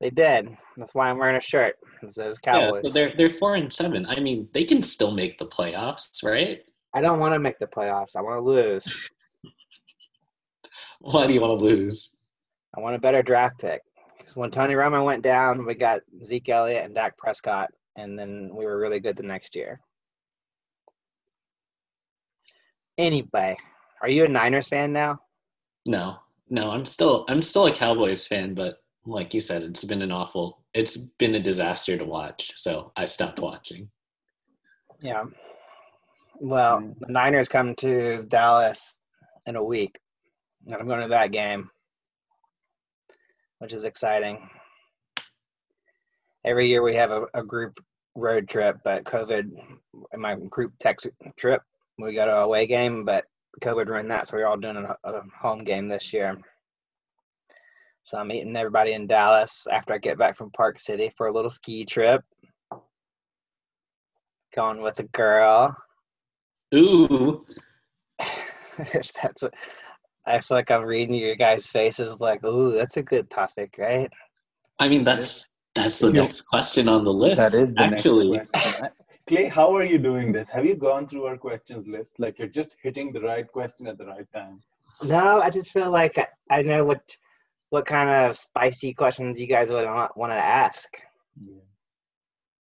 [0.01, 0.57] They did.
[0.77, 2.81] That's why I'm wearing a shirt that says Cowboys.
[2.83, 4.07] Yeah, so they're they're four and seven.
[4.07, 6.61] I mean, they can still make the playoffs, right?
[6.95, 8.15] I don't want to make the playoffs.
[8.15, 9.09] I want to lose.
[11.01, 12.17] Why do you want to lose?
[12.75, 13.81] I want a better draft pick.
[14.25, 18.49] So when Tony Romo went down, we got Zeke Elliott and Dak Prescott, and then
[18.53, 19.79] we were really good the next year.
[22.97, 23.55] Anyway,
[24.01, 25.19] are you a Niners fan now?
[25.85, 26.17] No,
[26.49, 30.11] no, I'm still I'm still a Cowboys fan, but like you said, it's been an
[30.11, 32.53] awful, it's been a disaster to watch.
[32.55, 33.89] So I stopped watching.
[35.01, 35.25] Yeah.
[36.39, 36.99] Well, Mm.
[36.99, 38.95] the Niners come to Dallas
[39.47, 39.99] in a week,
[40.65, 41.69] and I'm going to that game,
[43.59, 44.49] which is exciting.
[46.45, 47.79] Every year we have a, a group
[48.15, 49.51] road trip, but COVID,
[50.17, 51.61] my group text trip,
[51.97, 53.25] we go to a away game, but
[53.61, 56.39] COVID ruined that, so we're all doing a, a home game this year.
[58.03, 61.33] So I'm meeting everybody in Dallas after I get back from Park City for a
[61.33, 62.23] little ski trip.
[64.55, 65.75] Going with a girl.
[66.75, 67.45] Ooh,
[68.93, 69.51] that's a,
[70.25, 74.09] I feel like I'm reading your guys' faces like, ooh, that's a good topic, right?
[74.79, 77.41] I mean that's that's the If next question on the list.
[77.41, 78.37] That is the actually.
[78.37, 78.89] next question.
[79.27, 80.49] Clay, how are you doing this?
[80.49, 82.19] Have you gone through our questions list?
[82.19, 84.61] Like you're just hitting the right question at the right time.
[85.03, 87.01] No, I just feel like I, I know what
[87.71, 90.89] what kind of spicy questions you guys would want, to ask.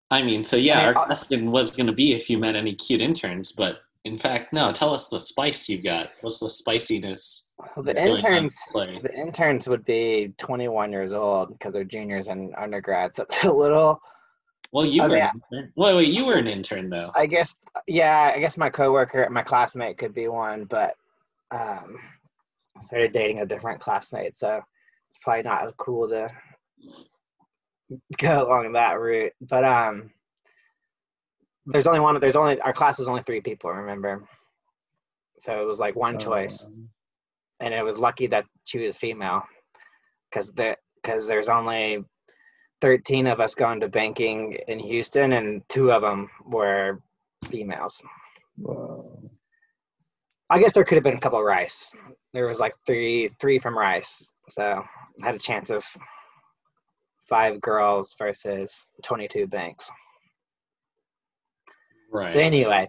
[0.09, 2.37] I mean, so yeah, I mean, our I'll- question was going to be if you
[2.37, 4.71] met any cute interns, but in fact, no.
[4.71, 6.09] Tell us the spice you've got.
[6.21, 7.49] What's the spiciness?
[7.59, 11.83] Well, the that's going on interns, the interns would be 21 years old because they're
[11.83, 13.17] juniors and undergrads.
[13.17, 14.01] So it's a little.
[14.71, 15.15] Well, you I were.
[15.15, 15.73] mean, an intern.
[15.75, 17.11] Wait, wait, you were an intern though.
[17.13, 17.53] I guess,
[17.85, 20.95] yeah, I guess my coworker, my classmate could be one, but
[21.51, 21.97] um,
[22.77, 24.61] I started dating a different classmate, so
[25.11, 26.29] it's probably not as cool to
[28.17, 29.33] go along that route.
[29.41, 30.09] But um,
[31.65, 32.17] there's only one.
[32.21, 33.69] There's only our class was only three people.
[33.71, 34.23] Remember,
[35.39, 36.87] so it was like one choice, Um,
[37.59, 39.43] and it was lucky that she was female,
[40.31, 42.05] because there because there's only
[42.79, 47.01] 13 of us going to banking in Houston, and two of them were
[47.49, 48.01] females.
[48.57, 49.19] wow.
[50.49, 51.93] I guess there could have been a couple of Rice.
[52.33, 54.83] There was like three three from Rice, so
[55.21, 55.83] I had a chance of
[57.27, 59.89] five girls versus 22 banks.
[62.11, 62.33] Right.
[62.33, 62.87] So anyway,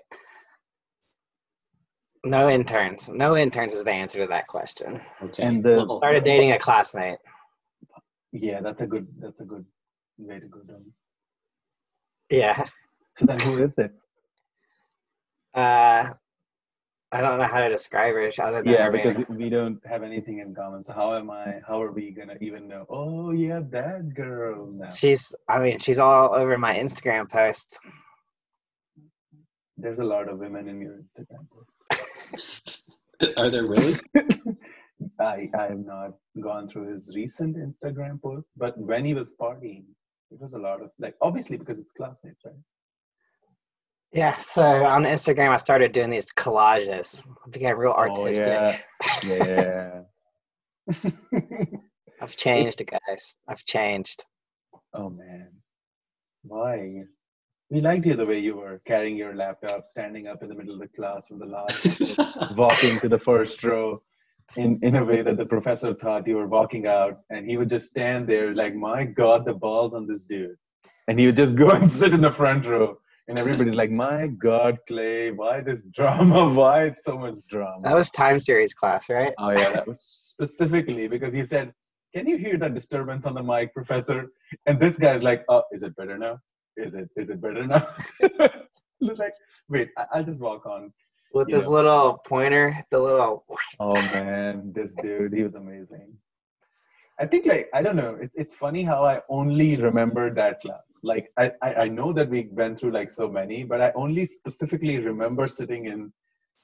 [2.24, 3.08] no interns.
[3.08, 5.00] No interns is the answer to that question.
[5.22, 5.42] Okay.
[5.42, 7.18] And the- Started dating a classmate.
[8.32, 9.06] Yeah, that's a good.
[9.20, 9.64] That's a good
[10.18, 10.84] way to go down.
[12.30, 12.66] Yeah.
[13.14, 13.92] So then, who is it?
[15.52, 16.14] Uh,
[17.14, 19.84] I don't know how to describe her other than Yeah, her being- because we don't
[19.86, 20.82] have anything in common.
[20.82, 21.60] So how am I?
[21.68, 22.86] How are we gonna even know?
[22.88, 24.66] Oh yeah, that girl.
[24.72, 25.34] Now she's.
[25.48, 27.78] I mean, she's all over my Instagram posts.
[29.76, 31.44] there's a lot of women in your Instagram.
[33.36, 33.94] Are there really?
[35.20, 39.84] I I have not gone through his recent Instagram post, but when he was partying,
[40.30, 42.54] it was a lot of like obviously because it's classmates, right?
[44.12, 44.34] Yeah.
[44.40, 47.22] So on Instagram, I started doing these collages.
[47.46, 48.46] I became real artistic.
[48.46, 48.74] Oh,
[49.24, 50.02] yeah.
[50.90, 51.32] Yeah.
[52.20, 53.36] I've changed, guys.
[53.48, 54.24] I've changed.
[54.94, 55.48] oh man,
[56.42, 57.04] why?
[57.70, 60.74] We liked you the way you were carrying your laptop, standing up in the middle
[60.74, 62.14] of the class from the last, bench,
[62.56, 64.02] walking to the first row,
[64.56, 67.70] in in a way that the professor thought you were walking out, and he would
[67.70, 70.56] just stand there like, my God, the balls on this dude,
[71.08, 72.98] and he would just go and sit in the front row.
[73.28, 76.52] And everybody's like, "My God, Clay, why this drama?
[76.60, 79.32] Why so much drama?" That was time series class, right?
[79.38, 81.72] Oh yeah, that was specifically because he said,
[82.14, 84.26] "Can you hear that disturbance on the mic, Professor?"
[84.66, 86.40] And this guy's like, "Oh, is it better now?
[86.76, 87.08] Is it?
[87.16, 87.88] Is it better now?"
[89.04, 89.32] It's like,
[89.68, 90.92] wait, I- I'll just walk on.
[91.34, 91.58] With Yeah.
[91.58, 93.44] this little pointer, the little.
[93.80, 96.16] Oh man, this dude, he was amazing.
[97.22, 98.18] I think like I don't know.
[98.20, 100.88] It's it's funny how I only remember that class.
[101.04, 104.26] Like I, I I know that we went through like so many, but I only
[104.26, 106.12] specifically remember sitting in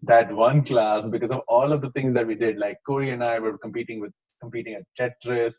[0.03, 2.59] that one class because of all of the things that we did.
[2.59, 5.55] Like Corey and I were competing with competing at Tetris.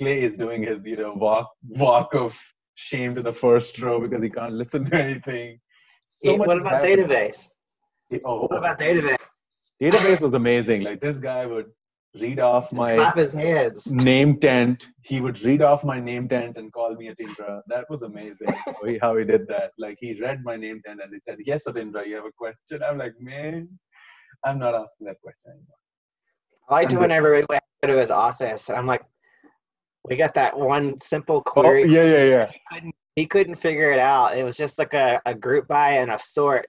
[0.00, 1.48] Clay is doing his you know walk
[1.84, 2.36] walk of
[2.74, 5.60] shame to the first row because he can't listen to anything.
[6.06, 7.06] So much what about happening.
[7.06, 7.48] database?
[8.24, 8.56] Oh, What oh.
[8.56, 9.16] about database?
[9.82, 10.82] database was amazing.
[10.82, 11.66] Like this guy would
[12.20, 13.90] read off my Clap his hands.
[13.90, 14.88] name tent.
[15.02, 17.60] He would read off my name tent and call me Atindra.
[17.68, 19.72] That was amazing how he, how he did that.
[19.78, 22.82] Like he read my name tent and he said, "Yes, Atindra, you have a question."
[22.86, 23.68] I'm like, man,
[24.44, 25.76] I'm not asking that question anymore.
[26.68, 28.68] I liked it And the- whenever we went to his office.
[28.68, 29.02] and I'm like,
[30.04, 31.88] we got that one simple Oh query.
[31.88, 32.24] yeah, yeah,
[32.72, 32.90] yeah.
[33.16, 34.36] He couldn't figure it out.
[34.36, 36.66] It was just like a, a group by and a sort.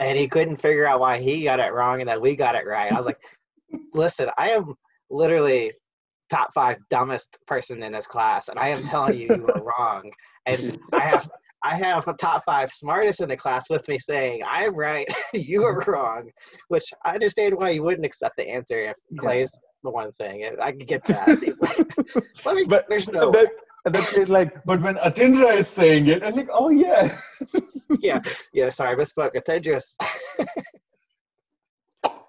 [0.00, 2.66] And he couldn't figure out why he got it wrong and that we got it
[2.66, 2.90] right.
[2.92, 3.18] I was like,
[3.92, 4.74] listen, I am
[5.10, 5.72] literally
[6.30, 10.10] top five dumbest person in this class, and I am telling you, you are wrong.
[10.46, 11.28] And I have
[11.64, 15.64] I have a top five smartest in the class with me saying I'm right, you
[15.64, 15.90] are mm-hmm.
[15.90, 16.30] wrong.
[16.68, 18.96] Which I understand why you wouldn't accept the answer if.
[19.18, 19.52] Clay's
[19.84, 20.58] the one saying it.
[20.60, 21.28] I can get that.
[21.28, 22.64] Like, Let me.
[22.64, 23.26] But there's no.
[23.26, 23.46] and then,
[23.84, 27.18] and then she's like, but when Atindra is saying it, I'm like, oh yeah.
[28.00, 28.20] yeah,
[28.52, 28.68] yeah.
[28.68, 29.34] Sorry, I misspoke.
[29.34, 29.94] Atindra's.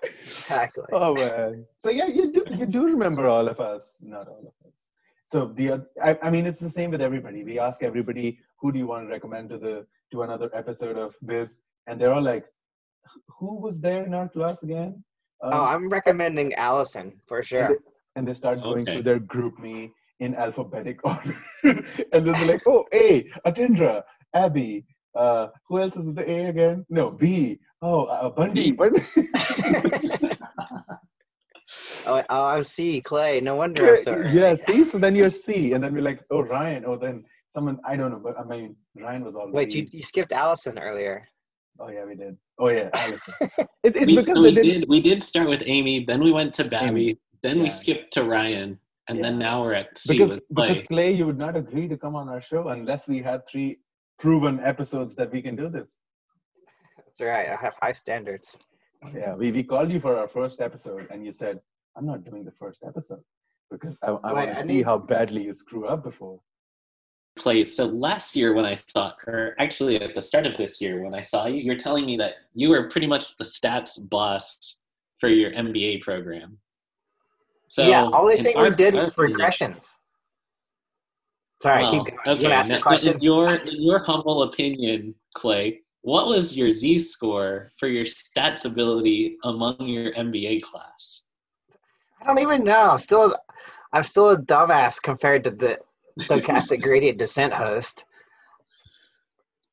[0.03, 0.85] Exactly.
[0.91, 1.65] Oh man.
[1.79, 4.89] So yeah, you do you do remember all of us, not all of us.
[5.25, 7.43] So the I, I mean it's the same with everybody.
[7.43, 11.15] We ask everybody who do you want to recommend to the to another episode of
[11.21, 12.45] this, and they're all like,
[13.39, 15.03] who was there in our class again?
[15.41, 17.67] Um, Oh, I'm recommending Allison for and, sure.
[17.69, 17.75] they,
[18.15, 18.93] and they start going Okay.
[18.93, 21.83] through their GroupMe in alphabetic order, and
[22.25, 24.85] then they're like, oh A, Atindra, Abby.
[25.15, 26.85] Uh, who else is the A again?
[26.89, 27.59] No, B.
[27.81, 28.71] Oh, uh, Bundy.
[28.71, 29.01] Bundy.
[32.07, 33.01] oh, oh, I'm C.
[33.01, 33.39] Clay.
[33.41, 33.97] No wonder.
[33.97, 36.97] I'm so yeah, see, so then you're C, and then we're like, oh Ryan, oh
[36.97, 39.51] then someone I don't know, but I mean Ryan was all.
[39.51, 41.27] Wait, you, you skipped Allison earlier.
[41.79, 42.37] Oh yeah, we did.
[42.59, 43.33] Oh yeah, Allison.
[43.83, 44.63] it, it's We, because so we did.
[44.63, 47.17] did we did start with Amy, then we went to Babby, Amy.
[47.41, 50.85] then we skipped to Ryan, and then now we're at C Because with because Clay.
[50.87, 53.79] Clay, you would not agree to come on our show unless we had three
[54.23, 55.99] proven episodes that we can do this.
[56.97, 57.49] That's right.
[57.49, 58.57] I have high standards.
[59.13, 61.59] Yeah, we, we called you for our first episode, and you said,
[61.97, 63.23] "I'm not doing the first episode
[63.69, 66.39] because I, I want to see how badly you screw up before."
[67.35, 67.75] Place.
[67.75, 71.15] so last year when I saw, or actually at the start of this year when
[71.15, 74.83] I saw you, you're telling me that you were pretty much the stats boss
[75.19, 76.59] for your MBA program.
[77.69, 79.83] So yeah, only in thing we did was opinion- regressions.
[81.63, 82.19] Sorry, Well, keep going.
[82.27, 83.13] Okay, want to ask me now, question?
[83.15, 88.65] in your in your humble opinion, Clay, what was your Z score for your stats
[88.65, 91.27] ability among your MBA class?
[92.21, 92.91] I don't even know.
[92.91, 93.37] I'm still,
[93.93, 95.79] I'm still a dumbass compared to the
[96.19, 98.03] stochastic gradient descent host.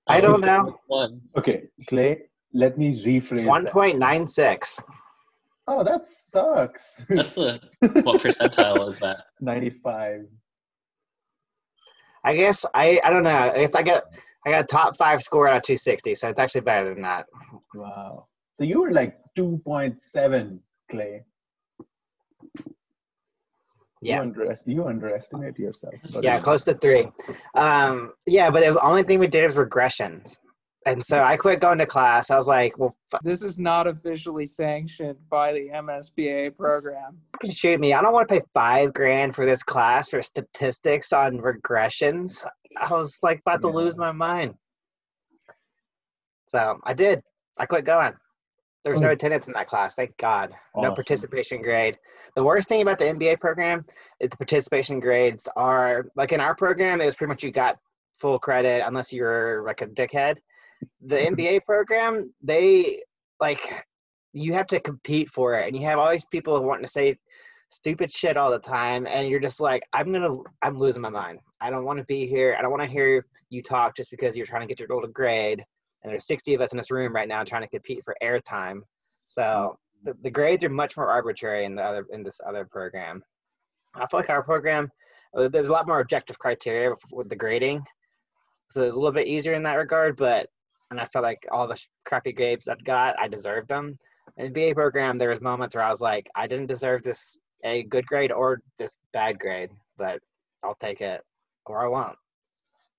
[0.07, 0.79] I don't know.
[0.87, 1.20] One.
[1.37, 2.22] Okay, Clay,
[2.55, 3.46] let me rephrase.
[3.46, 3.72] One that.
[3.72, 4.79] point nine six.
[5.66, 7.05] Oh, that sucks.
[7.09, 7.61] That's the
[8.05, 9.24] what percentile is that?
[9.40, 10.29] Ninety-five.
[12.24, 13.30] I guess I, I don't know.
[13.30, 14.04] I guess I got,
[14.46, 17.02] I got a top five score out of two sixty, so it's actually better than
[17.02, 17.26] that.
[17.74, 18.26] Wow.
[18.54, 20.59] So you were like 2.7,
[20.90, 21.24] Clay.
[24.02, 24.22] Yeah.
[24.22, 25.94] You, underest- you underestimate yourself.
[26.22, 27.09] Yeah, close to three.
[27.54, 30.37] Um, yeah, but the only thing we did was regressions,
[30.86, 32.30] and so I quit going to class.
[32.30, 37.18] I was like, well, This is not officially sanctioned by the MSBA program.
[37.32, 37.92] fucking shoot me.
[37.92, 42.44] I don't want to pay five grand for this class for statistics on regressions.
[42.80, 44.54] I was like about to lose my mind.
[46.48, 47.22] So I did.
[47.58, 48.12] I quit going.
[48.84, 49.12] There was no Oh.
[49.12, 49.94] attendance in that class.
[49.94, 50.54] Thank God.
[50.74, 51.98] No participation grade.
[52.34, 53.84] The worst thing about the MBA program
[54.20, 57.76] is the participation grades are like in our program, it was pretty much you got
[58.18, 60.36] full credit unless you were like a dickhead.
[61.02, 63.02] The MBA program, they
[63.40, 63.60] like
[64.32, 67.16] you have to compete for it and you have all these people wanting to say
[67.70, 71.38] stupid shit all the time and you're just like i'm gonna i'm losing my mind.
[71.60, 72.56] I don't want to be here.
[72.58, 75.10] I don't want to hear you talk just because you're trying to get your little
[75.10, 75.64] grade
[76.02, 78.80] and there's 60 of us in this room right now trying to compete for airtime.
[79.28, 83.22] So the, the grades are much more arbitrary in the other in this other program.
[83.94, 84.90] I feel like our program
[85.36, 87.82] uh, there's a lot more objective criteria with the grading
[88.70, 90.48] so it's a little bit easier in that regard but
[90.90, 93.98] and i felt like all the crappy grades I'd got i deserved them
[94.37, 97.37] in the BA program, there was moments where I was like, I didn't deserve this
[97.64, 100.20] a good grade or this bad grade, but
[100.62, 101.20] I'll take it,
[101.66, 102.16] or I won't,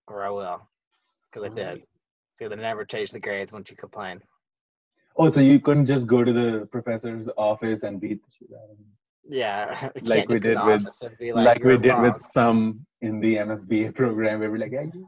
[0.08, 0.62] or I will,
[1.32, 1.84] because I did.
[2.38, 4.20] Because I never change the grades once you complain.
[5.18, 8.72] Oh, so you couldn't just go to the professor's office and beat the shit out
[8.72, 8.86] of him?
[9.30, 12.86] Yeah, Like we just go to did with- be Like, we did wrong." with some
[13.02, 15.08] in the MSBA program where we're like, yeah, you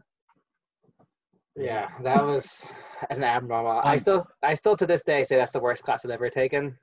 [1.55, 2.67] Yeah, that was
[3.09, 3.81] an abnormal.
[3.83, 6.29] I Um, still, I still to this day say that's the worst class I've ever
[6.29, 6.77] taken.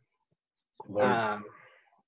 [0.99, 1.45] Um,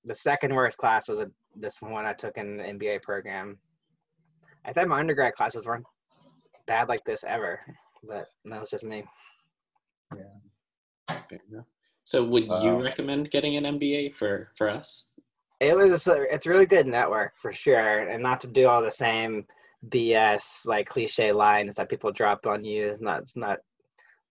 [0.05, 3.57] the second worst class was a, this one I took in the MBA program.
[4.65, 5.85] I thought my undergrad classes weren't
[6.65, 7.59] bad like this ever,
[8.03, 9.03] but that was just me.
[10.15, 11.61] Yeah.
[12.05, 15.07] So would you recommend getting an MBA for for us?
[15.59, 18.91] It was a, it's really good network for sure, and not to do all the
[18.91, 19.45] same
[19.89, 22.87] BS like cliche lines that people drop on you.
[22.87, 23.59] It's not it's not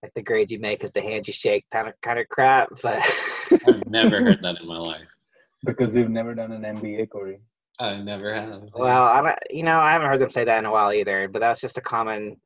[0.02, 2.68] like the grades you make is the hand you shake kind of kind of crap,
[2.82, 2.98] but
[3.66, 5.06] I've never heard that in my life.
[5.64, 7.40] because we've never done an MBA, Corey.
[7.78, 8.68] I never have.
[8.74, 11.28] Well, I don't, you know, I haven't heard them say that in a while either,
[11.28, 12.36] but that's just a common,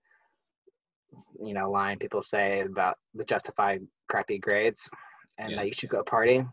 [1.43, 3.79] you know, line people say about the justify
[4.09, 4.89] crappy grades
[5.39, 5.57] and Yeah.
[5.59, 6.45] that you should go party.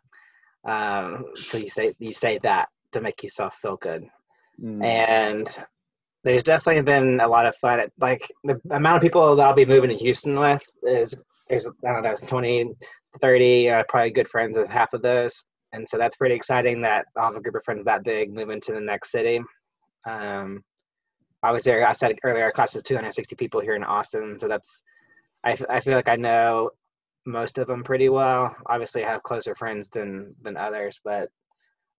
[0.65, 4.05] Um, so you say you say that, to make yourself feel good.
[4.61, 4.83] Mm.
[4.83, 5.49] And
[6.23, 7.81] there's definitely been a lot of fun.
[7.99, 11.15] Like the amount of people that I'll be moving to Houston with is
[11.49, 12.71] is I don't know, it's 20,
[13.21, 15.43] 30, uh, probably good friends with half of those.
[15.73, 18.61] And so that's pretty exciting that I'll have a group of friends that big moving
[18.61, 19.41] to the next city.
[20.07, 20.63] Um,
[21.41, 21.85] I was there.
[21.85, 24.81] I said earlier, our class is 260 people here in Austin, so that's.
[25.43, 26.69] I, I feel like I know
[27.25, 28.55] most of them pretty well.
[28.67, 31.29] Obviously, I have closer friends than than others, but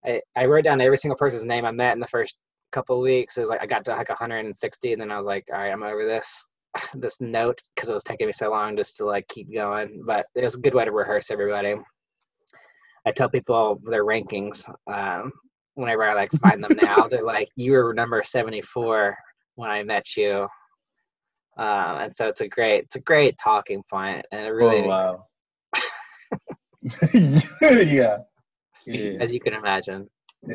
[0.05, 2.37] I I wrote down every single person's name I met in the first
[2.75, 3.37] couple of weeks.
[3.37, 5.73] It was like I got to like 160, and then I was like, all right,
[5.73, 6.47] I'm over this
[6.95, 10.03] this note because it was taking me so long just to like keep going.
[10.05, 11.77] But it was a good way to rehearse everybody.
[13.07, 15.33] I tell people their rankings um,
[15.75, 17.07] whenever I like find them now.
[17.09, 19.17] They're like, you were number 74
[19.57, 20.49] when I met you.
[21.57, 24.89] Um, and so it's a great, it's a great talking point, and it really, oh
[24.89, 25.27] wow.
[27.13, 28.19] yeah.
[28.87, 29.17] Yeah.
[29.19, 30.11] as you can imagine.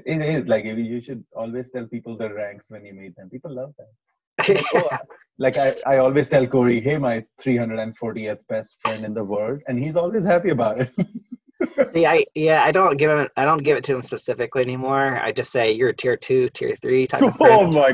[0.06, 3.30] It is like you you should always tell people the ranks when you meet them.
[3.30, 4.64] People love that.
[4.74, 4.90] Oh,
[5.38, 9.80] like I, I always tell Corey, hey, my 340th best friend in the world, and
[9.80, 10.92] he's always happy about it.
[11.94, 15.20] See, I yeah, I don't give him, I don't give it to him specifically anymore.
[15.20, 17.74] I just say you're a tier two, tier three type of oh friend.
[17.74, 17.94] my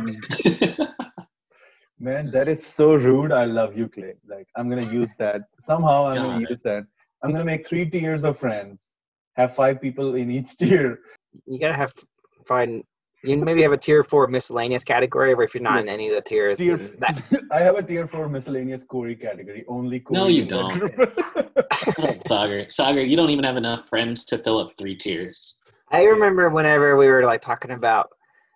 [2.00, 3.32] man, that is so rude.
[3.32, 4.16] I love you, Clay.
[4.28, 6.06] Like I'm gonna use that somehow.
[6.08, 6.50] I'm Got gonna it.
[6.50, 6.84] use that.
[7.24, 8.90] I'm gonna make three tiers of friends.
[9.36, 11.00] Have five people in each tier.
[11.46, 11.94] You gotta have
[12.48, 12.84] find.
[13.24, 16.16] You maybe have a tier four miscellaneous category where if you're not in any of
[16.16, 16.78] the tiers, Tier.
[16.78, 19.66] that, I have a tier four miscellaneous Corey category.
[19.68, 20.20] Only Corey.
[20.20, 20.72] No, you don't.
[20.72, 21.12] group.
[22.28, 25.58] Sagar, Sagar, you don't even have enough friends to fill up three tiers.
[25.92, 28.10] I remember whenever we were like talking about,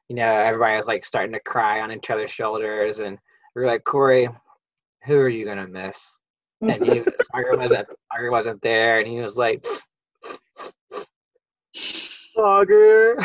[0.07, 3.17] you know, everybody was like starting to cry on each other's shoulders, and
[3.55, 4.30] we were like, Corey,
[5.05, 6.21] who are you gonna miss?
[6.61, 6.99] And he,
[7.34, 9.65] Sagar wasn't, Sagar wasn't there, and he was like,
[12.39, 13.17] Sagar.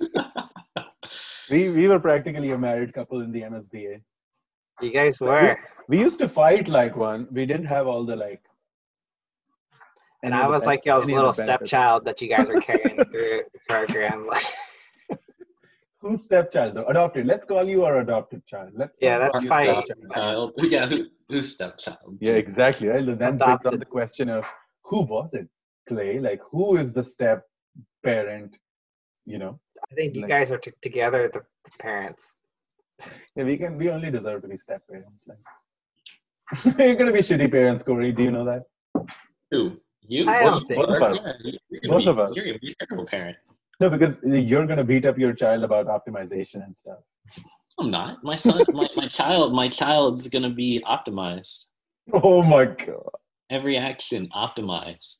[1.50, 4.02] we we were practically a married couple in the MSBA.
[4.82, 5.58] you guys were,
[5.88, 7.28] We used to fight like one.
[7.32, 8.42] We didn't have all the like.
[10.22, 13.60] and I was like y'all's any little stepchild that you guys are carrying through the
[13.68, 14.28] program.
[16.02, 16.86] Who's stepchild though?
[16.86, 17.26] Adopted.
[17.26, 18.70] Let's call you our adopted child.
[18.76, 19.82] Let's Yeah, that's fine.
[19.82, 20.12] stepchild.
[20.12, 20.52] Child.
[20.74, 22.18] Yeah, who, who's stepchild?
[22.20, 22.88] Yeah, exactly.
[22.88, 23.04] Right.
[23.06, 24.44] Then brings up the question of
[24.84, 25.48] who was it,
[25.88, 26.20] Clay?
[26.28, 27.44] Like who is the step
[28.10, 28.56] parent?
[29.32, 29.52] You know,
[29.90, 31.42] I think you Like- guys are t- together, the
[31.86, 32.24] parents.
[33.36, 33.76] yeah, we can.
[33.80, 35.22] We only deserve to be step parents.
[35.30, 35.42] Like
[36.78, 38.12] we're gonna be shitty parents, Corey.
[38.12, 38.62] Do you know that?
[39.50, 39.60] Who?
[40.08, 40.28] You?
[40.28, 41.18] I don't think- Both of us.
[41.24, 42.30] Yeah, you- you're gonna Both be- of us.
[42.36, 43.36] You're gonna be a terrible parent.
[43.80, 47.00] No, because eh, you're gonna beat up your child about optimization and stuff.
[47.78, 48.24] I'm not.
[48.24, 51.66] My son, my, my child, my child's gonna be optimized.
[52.26, 53.10] Oh my god.
[53.50, 55.18] Every action optimized.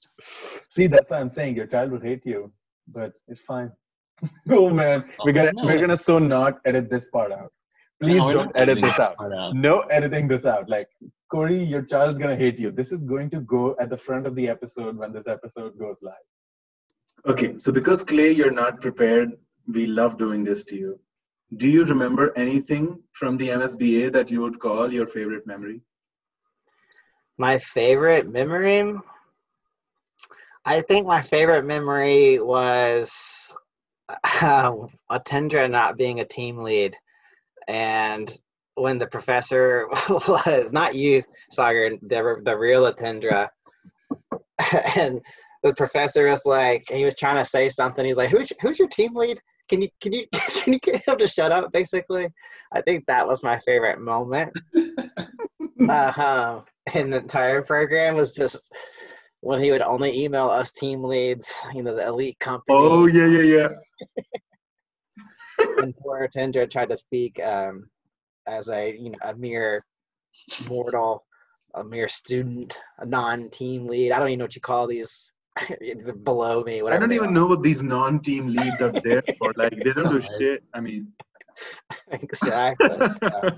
[0.76, 2.40] See, that's why I'm saying your child will hate you,
[2.88, 3.70] but it's fine.
[4.50, 5.64] oh man, we're gonna no.
[5.64, 7.52] we're gonna so not edit this part out.
[8.00, 9.16] Please No, don't edit this out.
[9.20, 9.54] out.
[9.54, 10.68] No editing this out.
[10.68, 10.88] Like
[11.30, 12.70] Corey, your child's gonna hate you.
[12.70, 15.98] This is going to go at the front of the episode when this episode goes
[16.02, 16.26] live.
[17.26, 19.32] Okay, so because Clay, you're not prepared,
[19.66, 21.00] we love doing this to you.
[21.56, 25.80] Do you remember anything from the MSBA that you would call your favorite memory?
[27.38, 28.94] My favorite memory.
[30.66, 33.54] I think my favorite memory was
[34.08, 34.72] uh,
[35.10, 36.96] Atindra not being a team lead,
[37.68, 38.36] and
[38.74, 43.48] when the professor was not you, Sagar, the the real Atindra,
[44.96, 45.22] and
[45.62, 48.04] the professor was like, he was trying to say something.
[48.04, 49.40] He's like, "Who's who's your team lead?
[49.68, 52.26] Can you can you can you get him to shut up?" Basically,
[52.72, 54.52] I think that was my favorite moment
[55.88, 56.60] uh,
[56.92, 58.72] in the entire program was just
[59.46, 62.76] when he would only email us team leads, you know, the elite company.
[62.76, 63.68] Oh yeah, yeah, yeah.
[65.82, 67.88] and poor Tendra tried to speak um,
[68.48, 69.84] as a you know a mere
[70.68, 71.24] mortal,
[71.76, 74.10] a mere student, a non-team lead.
[74.10, 75.32] I don't even know what you call these
[76.24, 76.82] below me.
[76.82, 77.32] I don't even are.
[77.32, 79.52] know what these non-team leads are there for.
[79.56, 80.64] Like they don't do shit.
[80.74, 81.12] I mean,
[82.10, 82.88] exactly.
[83.10, 83.56] So,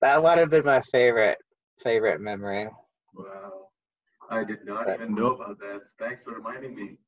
[0.00, 1.38] that would have been my favorite
[1.80, 2.68] favorite memory.
[3.14, 3.63] wow.
[4.34, 5.82] I did not even know about that.
[5.98, 6.98] Thanks for reminding me.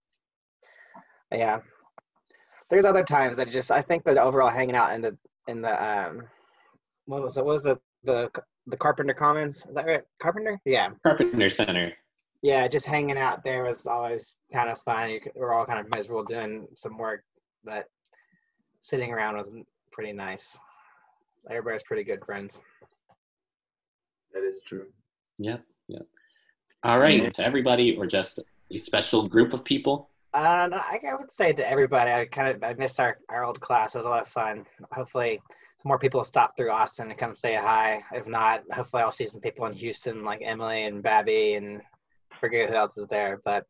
[1.33, 1.61] Yeah.
[2.70, 5.16] There's other times that just I think that overall hanging out in the
[5.49, 6.22] in the um
[7.07, 8.31] what was it what was the the
[8.66, 11.93] the Carpenter Commons is that right Carpenter yeah Carpenter Center.
[12.43, 15.79] yeah just hanging out there was always kind of fun you could, we're all kind
[15.79, 17.22] of miserable doing some work
[17.64, 17.85] but
[18.83, 19.47] sitting around was
[19.93, 20.59] pretty nice
[21.49, 22.61] everybody's pretty good friends
[24.35, 24.87] That is true.
[25.39, 25.62] Yep.
[26.87, 26.93] Yep.
[26.93, 27.34] All right.
[27.34, 30.09] To everybody, or just a special group of people.
[30.34, 33.45] Uh, no, I I would say to everybody, I kind of I missed our, our
[33.45, 33.95] old class.
[33.95, 34.66] It was a lot of fun.
[34.93, 35.41] Hopefully,
[35.84, 38.03] more people stop through Austin and come say hi.
[38.12, 41.80] If not, hopefully I'll see some people in Houston like Emily and Babby and
[42.41, 43.41] forget who else is there.
[43.45, 43.66] But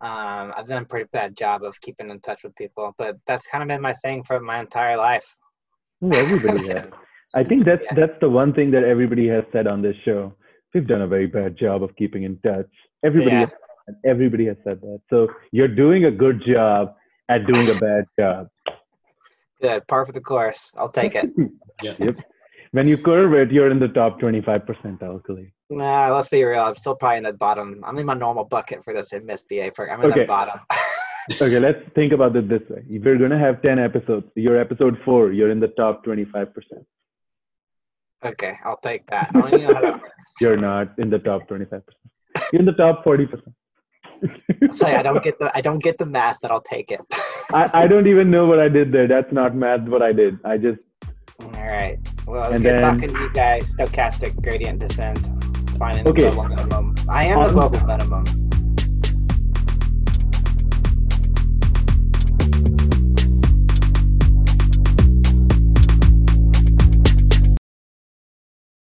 [0.00, 2.94] um, I've done a pretty bad job of keeping in touch with people.
[2.98, 5.36] But that's kind of been my thing for my entire life.
[6.02, 6.90] Oh, everybody has.
[7.34, 7.94] I think that's Yeah.
[7.94, 10.34] that's the one thing that everybody has said on this show.
[10.74, 12.68] We've done a very bad job of keeping in touch.
[13.04, 13.46] Everybody, Yeah.
[13.86, 15.00] has, everybody has said that.
[15.10, 16.94] So you're doing a good job
[17.28, 18.48] at doing a bad job.
[19.60, 20.74] Good, par for the course.
[20.78, 21.30] I'll take it.
[21.82, 21.94] Yeah.
[21.98, 22.16] Yep.
[22.70, 25.50] When you curve it, you're in the top 25 percentile, Khalid.
[25.68, 26.62] nah, let's be real.
[26.62, 27.82] I'm still probably in the bottom.
[27.84, 29.98] I'm in my normal bucket for this MSBA program.
[29.98, 30.20] I'm in Okay.
[30.20, 30.60] the bottom.
[31.40, 32.82] Okay, let's think about it this way.
[32.88, 36.52] If you're going to have 10 episodes, you're episode four, you're in the top 25%.
[38.24, 39.30] Okay, I'll take that.
[39.34, 40.10] I don't know how that works.
[40.40, 41.82] You're not in the top 25%.
[42.52, 43.40] You're in the top 40%.
[44.72, 47.00] Say I don't get the I don't get the math, but I'll take it.
[47.52, 49.08] I, I don't even know what I did there.
[49.08, 50.38] That's not math, what I did.
[50.44, 50.78] I just,
[51.42, 51.98] All right.
[52.26, 53.70] Well, it was good then- talking to you guys.
[53.76, 55.18] Stochastic gradient descent.
[55.78, 56.24] Finding Okay.
[56.24, 56.94] the global minimum.
[57.08, 58.24] I am the global minimum.